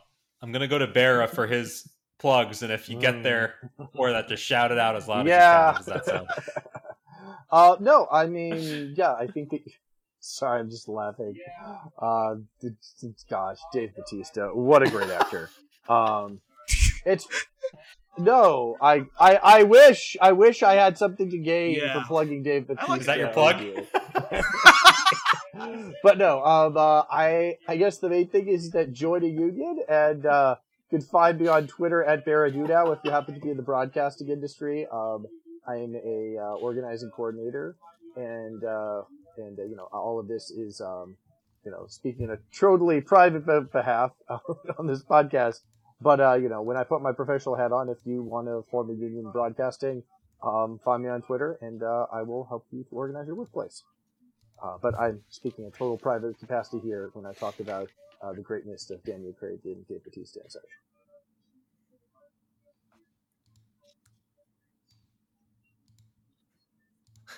[0.41, 1.89] I'm gonna go to Barra for his
[2.19, 5.75] plugs, and if you get there before that, just shout it out as loud Yeah.
[5.79, 5.93] as you can.
[5.93, 6.27] How does that sound?
[7.51, 9.61] uh, no, I mean, yeah, I think that.
[10.19, 11.35] Sorry, I'm just laughing.
[12.01, 12.69] Uh, d-
[13.01, 15.49] d- gosh, Dave Bautista, what a great actor.
[15.89, 16.41] Um,
[17.05, 17.25] it's
[18.17, 21.93] no, I, I, I wish, I wish I had something to gain Yeah.
[22.01, 22.91] for plugging Dave Bautista.
[22.91, 23.55] like Is that your I plug?
[26.03, 29.79] but no, um, uh, I, I guess the main thing is that join a union,
[29.87, 30.55] and uh,
[30.89, 33.63] you can find me on Twitter at Baradudao if you happen to be in the
[33.63, 34.87] broadcasting industry.
[34.91, 35.25] Um,
[35.67, 37.75] I am a uh, organizing coordinator,
[38.15, 39.01] and uh,
[39.37, 41.17] and uh, you know all of this is um,
[41.65, 44.11] you know speaking in a totally private behalf
[44.79, 45.59] on this podcast.
[45.99, 48.63] But uh, you know when I put my professional hat on, if you want to
[48.69, 50.03] form a union broadcasting,
[50.43, 53.83] um, find me on Twitter, and I will help you to organize your workplace.
[54.63, 57.89] Uh, but I'm speaking in total private capacity here when I talk about
[58.21, 60.63] uh, the greatness of Daniel Craig and Dave Bautista and such.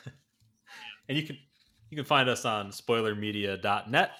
[1.07, 1.37] And you can
[1.89, 4.11] you can find us on spoilermedia.net.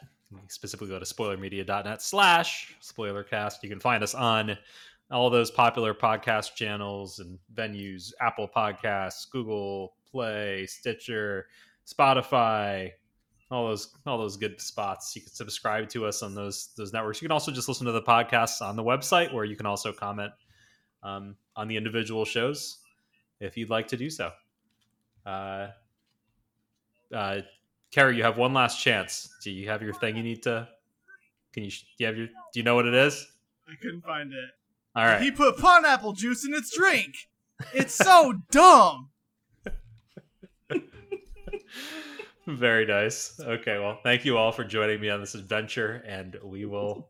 [0.47, 3.61] Specifically go to spoilermedia.net slash spoilercast.
[3.61, 4.57] You can find us on
[5.11, 11.47] all those popular podcast channels and venues, Apple Podcasts, Google Play, Stitcher,
[11.90, 12.91] Spotify,
[13.52, 15.16] all those all those good spots.
[15.16, 17.22] You can subscribe to us on those those networks.
[17.22, 19.91] You can also just listen to the podcasts on the website where you can also
[19.91, 20.32] comment
[21.03, 22.80] um, on the individual shows
[23.40, 24.32] if you'd like to do so.
[25.26, 25.68] Uh,
[27.14, 27.41] uh,
[27.91, 29.30] Kerey, you have one last chance.
[29.44, 30.68] Do you have your thing you need to?
[31.53, 31.72] Can you?
[31.72, 32.28] Do you have your?
[32.28, 33.28] Do you know what it is?
[33.68, 34.49] I couldn't find it.
[34.95, 35.22] All right.
[35.22, 37.30] He put pineapple juice in its drink.
[37.74, 39.10] It's so dumb.
[42.48, 43.40] Very nice.
[43.40, 47.08] Okay, well, thank you all for joining me on this adventure, and we will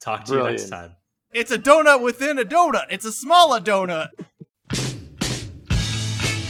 [0.00, 0.58] talk to Brilliant.
[0.60, 0.96] you next time.
[1.32, 2.86] It's a donut within a donut.
[2.90, 4.08] It's a smaller donut.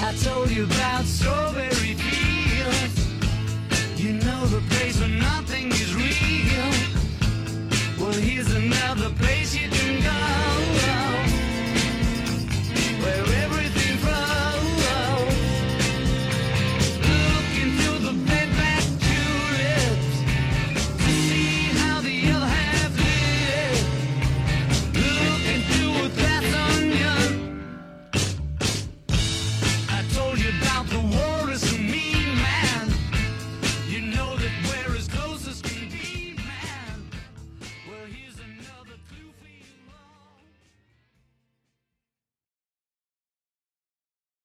[0.01, 3.01] I told you about strawberry fields.
[4.01, 6.70] You know the place where nothing is real.
[7.99, 9.26] Well, here's another place.